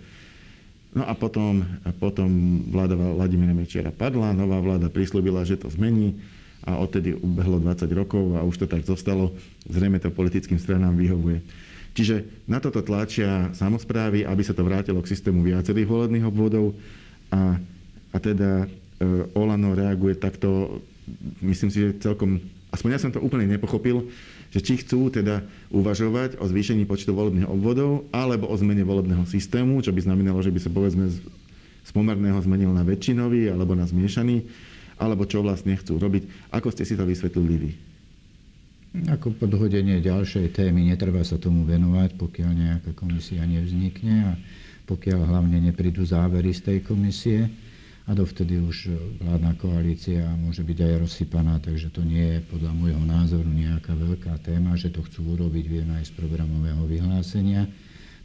No 0.93 1.07
a 1.07 1.15
potom, 1.15 1.63
potom 1.97 2.29
vláda 2.69 2.93
Vladimíra 2.93 3.55
Mečiara 3.55 3.89
padla, 3.89 4.35
nová 4.35 4.59
vláda 4.59 4.91
prislúbila, 4.91 5.47
že 5.47 5.57
to 5.57 5.71
zmení 5.71 6.19
a 6.63 6.79
odtedy 6.79 7.15
ubehlo 7.15 7.59
20 7.59 7.87
rokov 7.95 8.35
a 8.37 8.45
už 8.45 8.63
to 8.63 8.67
tak 8.69 8.83
zostalo. 8.83 9.33
Zrejme 9.67 9.97
to 9.97 10.13
politickým 10.13 10.59
stranám 10.59 10.93
vyhovuje. 10.99 11.41
Čiže 11.95 12.45
na 12.45 12.59
toto 12.59 12.83
tlačia 12.83 13.51
samozprávy, 13.55 14.27
aby 14.27 14.43
sa 14.43 14.53
to 14.53 14.65
vrátilo 14.65 15.01
k 15.01 15.11
systému 15.11 15.43
viacerých 15.43 15.87
volebných 15.87 16.25
obvodov 16.27 16.75
a, 17.31 17.57
a 18.11 18.17
teda 18.17 18.67
E, 19.03 19.05
Olano 19.35 19.75
reaguje 19.75 20.15
takto, 20.15 20.79
myslím 21.43 21.69
si, 21.69 21.77
že 21.83 21.99
celkom, 21.99 22.39
aspoň 22.73 22.89
ja 22.89 22.99
som 22.99 23.13
to 23.13 23.21
úplne 23.21 23.45
nepochopil, 23.45 24.09
že 24.49 24.59
či 24.59 24.81
chcú 24.81 25.13
teda 25.13 25.45
uvažovať 25.69 26.41
o 26.41 26.45
zvýšení 26.49 26.89
počtu 26.89 27.13
volebných 27.13 27.45
obvodov 27.45 28.09
alebo 28.09 28.49
o 28.49 28.55
zmene 28.57 28.81
volebného 28.81 29.29
systému, 29.29 29.79
čo 29.85 29.93
by 29.93 30.01
znamenalo, 30.01 30.41
že 30.41 30.49
by 30.49 30.59
sa 30.59 30.73
povedzme 30.73 31.05
z 31.83 31.91
pomerného 31.93 32.41
zmenil 32.41 32.73
na 32.73 32.81
väčšinový 32.81 33.53
alebo 33.53 33.77
na 33.77 33.85
zmiešaný, 33.85 34.41
alebo 34.97 35.29
čo 35.29 35.45
vlastne 35.45 35.77
chcú 35.77 36.01
robiť. 36.01 36.49
Ako 36.49 36.73
ste 36.73 36.83
si 36.83 36.97
to 36.97 37.05
vysvetlili 37.05 37.55
vy? 37.55 37.71
Ako 39.09 39.33
podhodenie 39.33 40.05
ďalšej 40.05 40.53
témy 40.53 40.85
netreba 40.85 41.25
sa 41.25 41.41
tomu 41.41 41.65
venovať, 41.65 42.13
pokiaľ 42.13 42.51
nejaká 42.53 42.91
komisia 42.93 43.41
nevznikne 43.41 44.15
a 44.21 44.31
pokiaľ 44.85 45.33
hlavne 45.33 45.57
neprídu 45.65 46.05
závery 46.05 46.53
z 46.53 46.61
tej 46.61 46.77
komisie 46.85 47.49
a 48.03 48.11
dovtedy 48.11 48.59
už 48.59 48.91
vládna 49.23 49.55
koalícia 49.55 50.27
môže 50.35 50.59
byť 50.59 50.77
aj 50.83 50.93
rozsypaná, 51.07 51.55
takže 51.63 51.87
to 51.87 52.03
nie 52.03 52.35
je 52.35 52.39
podľa 52.51 52.75
môjho 52.75 52.99
názoru 52.99 53.47
nejaká 53.47 53.95
veľká 53.95 54.43
téma, 54.43 54.75
že 54.75 54.91
to 54.91 54.99
chcú 55.07 55.39
urobiť, 55.39 55.65
vieme 55.71 55.95
aj 56.03 56.11
z 56.11 56.13
programového 56.19 56.83
vyhlásenia. 56.83 57.63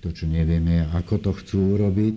To, 0.02 0.10
čo 0.10 0.26
nevieme, 0.26 0.82
je, 0.82 0.84
ako 0.98 1.14
to 1.22 1.30
chcú 1.42 1.78
urobiť. 1.78 2.16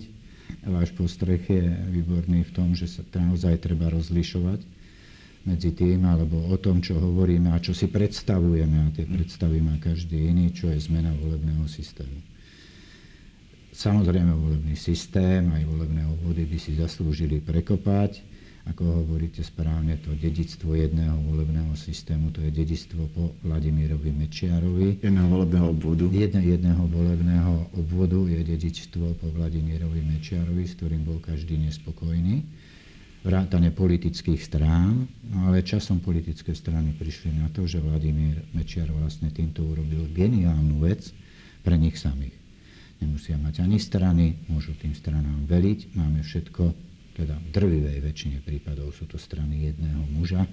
Váš 0.65 0.89
postreh 0.93 1.41
je 1.41 1.65
výborný 1.89 2.45
v 2.49 2.51
tom, 2.53 2.73
že 2.73 2.89
sa 2.89 3.05
naozaj 3.13 3.61
treba 3.61 3.93
rozlišovať 3.93 4.61
medzi 5.45 5.73
tým, 5.73 6.05
alebo 6.05 6.37
o 6.49 6.57
tom, 6.61 6.81
čo 6.81 6.97
hovoríme 6.97 7.49
a 7.49 7.61
čo 7.61 7.73
si 7.73 7.89
predstavujeme. 7.89 8.77
A 8.85 8.93
tie 8.93 9.05
predstavy 9.05 9.61
má 9.61 9.77
každý 9.81 10.29
iný, 10.29 10.53
čo 10.53 10.69
je 10.69 10.77
zmena 10.81 11.13
volebného 11.17 11.65
systému. 11.65 12.30
Samozrejme, 13.71 14.35
volebný 14.35 14.75
systém, 14.75 15.47
aj 15.47 15.63
volebné 15.63 16.03
obvody 16.03 16.43
by 16.43 16.57
si 16.59 16.75
zaslúžili 16.75 17.39
prekopať. 17.39 18.19
Ako 18.67 18.83
hovoríte 18.83 19.41
správne, 19.41 19.97
to 19.97 20.13
dedictvo 20.13 20.77
jedného 20.77 21.17
volebného 21.25 21.73
systému, 21.73 22.29
to 22.29 22.45
je 22.45 22.53
dedictvo 22.53 23.09
po 23.09 23.33
Vladimírovi 23.41 24.13
Mečiarovi. 24.13 25.01
Jedného 25.01 25.27
volebného 25.33 25.67
obvodu. 25.71 26.05
Jedne, 26.11 26.45
jedného 26.45 26.83
volebného 26.85 27.73
obvodu 27.73 28.21
je 28.29 28.43
dedičstvo 28.43 29.17
po 29.17 29.27
Vladimírovi 29.33 30.05
Mečiarovi, 30.05 30.67
s 30.67 30.77
ktorým 30.77 31.01
bol 31.07 31.17
každý 31.23 31.57
nespokojný. 31.57 32.43
Vrátane 33.25 33.71
politických 33.73 34.41
strán, 34.45 35.09
ale 35.47 35.65
časom 35.65 36.03
politické 36.03 36.53
strany 36.53 36.93
prišli 36.93 37.39
na 37.39 37.49
to, 37.49 37.65
že 37.65 37.81
Vladimír 37.81 38.45
Mečiar 38.53 38.91
vlastne 38.93 39.31
týmto 39.33 39.63
urobil 39.65 40.05
geniálnu 40.11 40.85
vec 40.85 41.09
pre 41.65 41.77
nich 41.81 41.97
samých 41.97 42.40
nemusia 43.01 43.35
mať 43.35 43.65
ani 43.65 43.81
strany, 43.81 44.37
môžu 44.47 44.77
tým 44.77 44.93
stranám 44.93 45.49
veliť. 45.49 45.97
Máme 45.97 46.21
všetko, 46.21 46.63
teda 47.17 47.35
v 47.35 47.47
drvivej 47.51 47.97
väčšine 47.99 48.39
prípadov 48.45 48.93
sú 48.93 49.09
to 49.09 49.17
strany 49.17 49.73
jedného 49.73 50.05
muža, 50.13 50.45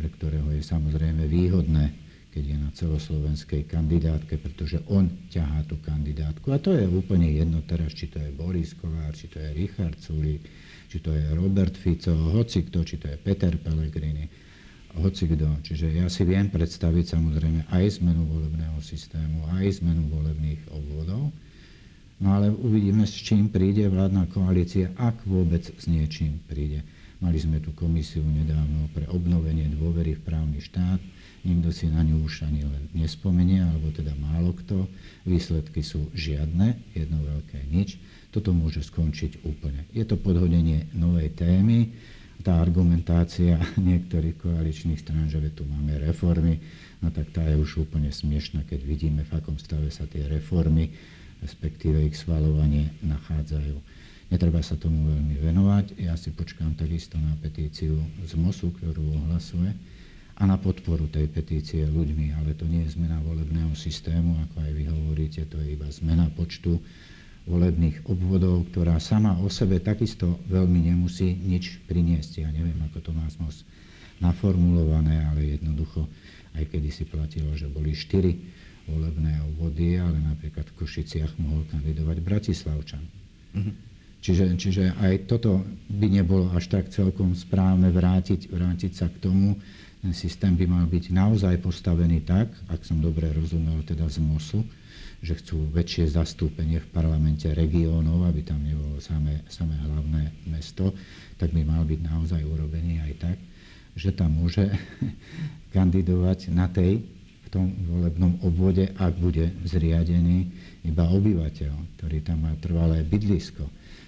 pre 0.00 0.08
ktorého 0.08 0.48
je 0.56 0.62
samozrejme 0.64 1.28
výhodné, 1.28 1.92
keď 2.30 2.44
je 2.46 2.56
na 2.56 2.70
celoslovenskej 2.72 3.66
kandidátke, 3.66 4.38
pretože 4.38 4.78
on 4.86 5.10
ťahá 5.34 5.66
tú 5.66 5.82
kandidátku. 5.82 6.54
A 6.54 6.62
to 6.62 6.70
je 6.72 6.86
úplne 6.86 7.26
jedno 7.26 7.60
teraz, 7.66 7.90
či 7.92 8.06
to 8.06 8.22
je 8.22 8.30
Boris 8.30 8.72
Kolár, 8.78 9.12
či 9.18 9.26
to 9.26 9.42
je 9.42 9.50
Richard 9.50 9.98
Sulík, 9.98 10.46
či 10.86 11.02
to 11.02 11.10
je 11.10 11.26
Robert 11.34 11.74
Fico, 11.74 12.14
hoci 12.14 12.62
kto, 12.70 12.86
či 12.86 13.02
to 13.02 13.10
je 13.10 13.18
Peter 13.18 13.50
Pellegrini, 13.58 14.30
hoci 14.94 15.26
kto. 15.26 15.58
Čiže 15.62 15.90
ja 15.90 16.06
si 16.06 16.22
viem 16.22 16.50
predstaviť 16.50 17.18
samozrejme 17.18 17.60
aj 17.70 17.98
zmenu 17.98 18.26
volebného 18.26 18.78
systému, 18.78 19.50
aj 19.58 19.82
zmenu 19.82 20.06
volebných 20.10 20.70
obvodov. 20.70 21.34
No 22.20 22.36
ale 22.36 22.52
uvidíme, 22.52 23.08
s 23.08 23.16
čím 23.16 23.48
príde 23.48 23.88
vládna 23.88 24.28
koalícia, 24.28 24.92
ak 25.00 25.24
vôbec 25.24 25.64
s 25.64 25.88
niečím 25.88 26.44
príde. 26.44 26.84
Mali 27.20 27.40
sme 27.40 27.60
tu 27.64 27.72
komisiu 27.72 28.20
nedávno 28.24 28.92
pre 28.92 29.08
obnovenie 29.08 29.72
dôvery 29.72 30.20
v 30.20 30.24
právny 30.24 30.60
štát. 30.60 31.00
Nikto 31.48 31.72
si 31.72 31.88
na 31.88 32.04
ňu 32.04 32.20
už 32.20 32.44
ani 32.44 32.68
len 32.68 32.92
nespomenie, 32.92 33.64
alebo 33.64 33.88
teda 33.88 34.12
málo 34.20 34.52
kto. 34.52 34.84
Výsledky 35.24 35.80
sú 35.80 36.12
žiadne, 36.12 36.76
jedno 36.92 37.24
veľké 37.24 37.64
nič. 37.72 37.96
Toto 38.28 38.52
môže 38.52 38.84
skončiť 38.84 39.40
úplne. 39.48 39.88
Je 39.96 40.04
to 40.04 40.20
podhodenie 40.20 40.92
novej 40.92 41.32
témy. 41.32 41.96
Tá 42.44 42.60
argumentácia 42.60 43.56
niektorých 43.80 44.36
koaličných 44.44 45.00
strán, 45.00 45.32
že 45.32 45.40
tu 45.56 45.64
máme 45.64 45.96
reformy, 46.04 46.60
no 47.00 47.08
tak 47.08 47.32
tá 47.32 47.44
je 47.48 47.56
už 47.56 47.88
úplne 47.88 48.12
smiešná, 48.12 48.68
keď 48.68 48.80
vidíme, 48.84 49.24
v 49.24 49.32
akom 49.32 49.56
stave 49.56 49.88
sa 49.88 50.04
tie 50.04 50.24
reformy 50.28 50.92
respektíve 51.40 52.04
ich 52.04 52.16
schvalovanie 52.16 52.92
nachádzajú. 53.04 53.76
Netreba 54.30 54.62
sa 54.62 54.78
tomu 54.78 55.10
veľmi 55.10 55.42
venovať. 55.42 55.98
Ja 55.98 56.14
si 56.14 56.30
počkám 56.30 56.78
takisto 56.78 57.18
na 57.18 57.34
petíciu 57.42 57.98
z 58.22 58.32
MOSu, 58.38 58.70
ktorú 58.70 59.18
ohlasuje 59.26 59.74
a 60.40 60.48
na 60.48 60.56
podporu 60.56 61.04
tej 61.10 61.28
petície 61.28 61.84
ľuďmi, 61.84 62.32
ale 62.38 62.56
to 62.56 62.64
nie 62.64 62.86
je 62.88 62.96
zmena 62.96 63.20
volebného 63.20 63.76
systému, 63.76 64.40
ako 64.48 64.64
aj 64.64 64.72
vy 64.72 64.84
hovoríte, 64.88 65.44
to 65.50 65.60
je 65.60 65.76
iba 65.76 65.84
zmena 65.92 66.32
počtu 66.32 66.80
volebných 67.44 68.08
obvodov, 68.08 68.64
ktorá 68.72 68.96
sama 69.02 69.36
o 69.42 69.52
sebe 69.52 69.84
takisto 69.84 70.40
veľmi 70.48 70.88
nemusí 70.88 71.34
nič 71.34 71.84
priniesť. 71.84 72.46
Ja 72.46 72.48
neviem, 72.54 72.78
ako 72.88 73.04
to 73.04 73.10
má 73.12 73.28
moc 73.36 73.56
naformulované, 74.22 75.28
ale 75.28 75.60
jednoducho 75.60 76.08
aj 76.56 76.64
kedy 76.72 76.88
si 76.88 77.04
platilo, 77.04 77.52
že 77.58 77.68
boli 77.68 77.92
štyri 77.92 78.40
volebné 78.90 79.38
obvody, 79.54 79.96
ale 79.96 80.18
napríklad 80.18 80.66
v 80.74 80.76
Košiciach 80.82 81.38
mohol 81.38 81.62
kandidovať 81.70 82.16
Bratislavčan. 82.18 83.04
Uh-huh. 83.54 83.74
Čiže, 84.20 84.44
čiže 84.60 84.84
aj 85.00 85.32
toto 85.32 85.64
by 85.88 86.06
nebolo 86.20 86.52
až 86.52 86.68
tak 86.68 86.92
celkom 86.92 87.32
správne 87.32 87.88
vrátiť, 87.88 88.52
vrátiť 88.52 88.92
sa 88.92 89.08
k 89.08 89.16
tomu. 89.16 89.56
Ten 90.04 90.12
systém 90.12 90.52
by 90.52 90.68
mal 90.68 90.84
byť 90.84 91.08
naozaj 91.08 91.56
postavený 91.64 92.24
tak, 92.28 92.52
ak 92.68 92.84
som 92.84 93.00
dobre 93.00 93.32
rozumel 93.32 93.80
teda 93.84 94.04
z 94.12 94.20
MOSu, 94.20 94.60
že 95.20 95.36
chcú 95.40 95.68
väčšie 95.72 96.16
zastúpenie 96.16 96.80
v 96.80 96.88
parlamente 96.92 97.48
regiónov, 97.48 98.28
aby 98.28 98.44
tam 98.44 98.60
nebolo 98.60 99.00
samé, 99.00 99.44
samé 99.48 99.76
hlavné 99.76 100.32
mesto, 100.48 100.92
tak 101.36 101.52
by 101.56 101.64
mal 101.64 101.84
byť 101.84 102.00
naozaj 102.04 102.40
urobený 102.44 103.00
aj 103.04 103.12
tak, 103.20 103.38
že 103.96 104.12
tam 104.12 104.36
môže 104.36 104.68
kandidovať 105.76 106.52
na 106.52 106.68
tej 106.68 107.04
tom 107.50 107.74
volebnom 107.90 108.38
obvode, 108.46 108.86
ak 108.94 109.18
bude 109.18 109.50
zriadený 109.66 110.46
iba 110.86 111.04
obyvateľ, 111.10 111.98
ktorý 111.98 112.18
tam 112.22 112.46
má 112.46 112.54
trvalé 112.62 113.02
bydlisko. 113.02 113.66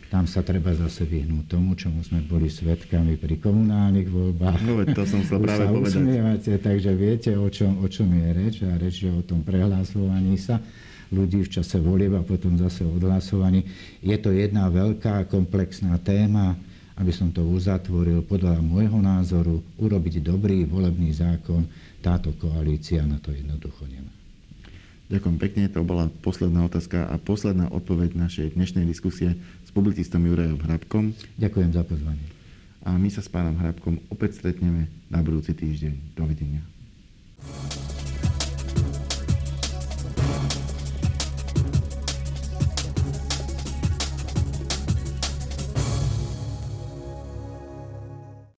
Tam 0.08 0.28
sa 0.28 0.44
treba 0.44 0.76
zase 0.76 1.08
vyhnúť 1.08 1.48
tomu, 1.48 1.72
čomu 1.72 2.04
sme 2.04 2.20
boli 2.20 2.52
svetkami 2.52 3.16
pri 3.16 3.40
komunálnych 3.40 4.12
voľbách. 4.12 4.60
No, 4.60 4.84
to 4.92 5.08
som 5.08 5.24
sa 5.24 5.40
práve 5.44 5.64
sa 5.64 5.72
povedať. 5.72 5.98
Usmievate, 5.98 6.52
takže 6.60 6.90
viete, 6.92 7.30
o 7.32 7.48
čom, 7.48 7.80
o 7.80 7.88
čom 7.88 8.12
je 8.12 8.28
reč. 8.36 8.54
A 8.62 8.76
reč 8.76 9.02
je 9.02 9.10
o 9.10 9.24
tom 9.24 9.40
prehlasovaní 9.40 10.36
sa 10.36 10.60
ľudí 11.12 11.44
v 11.44 11.52
čase 11.60 11.76
volieb 11.80 12.16
a 12.16 12.24
potom 12.24 12.56
zase 12.56 12.84
odhlasovaní. 12.88 13.68
Je 14.00 14.16
to 14.16 14.32
jedna 14.32 14.68
veľká 14.72 15.28
komplexná 15.28 16.00
téma, 16.00 16.56
aby 16.98 17.12
som 17.12 17.32
to 17.32 17.44
uzatvoril 17.44 18.24
podľa 18.24 18.60
môjho 18.60 19.00
názoru, 19.00 19.60
urobiť 19.80 20.20
dobrý 20.20 20.68
volebný 20.68 21.12
zákon, 21.12 21.64
táto 22.02 22.34
koalícia 22.36 23.06
na 23.06 23.16
to 23.22 23.32
jednoducho 23.32 23.86
nemá. 23.88 24.12
Ďakujem 25.12 25.36
pekne, 25.36 25.68
to 25.68 25.84
bola 25.84 26.08
posledná 26.24 26.64
otázka 26.64 27.04
a 27.04 27.20
posledná 27.20 27.68
odpoveď 27.68 28.16
našej 28.16 28.56
dnešnej 28.56 28.88
diskusie 28.88 29.36
s 29.60 29.70
publicistom 29.70 30.24
Jurajom 30.24 30.56
Hrabkom. 30.64 31.12
Ďakujem 31.36 31.70
za 31.76 31.84
pozvanie. 31.84 32.26
A 32.82 32.96
my 32.96 33.12
sa 33.12 33.20
s 33.20 33.28
pánom 33.28 33.54
Hrabkom 33.60 34.00
opäť 34.08 34.40
stretneme 34.40 34.88
na 35.12 35.20
budúci 35.20 35.52
týždeň. 35.52 36.16
Dovidenia. 36.16 36.64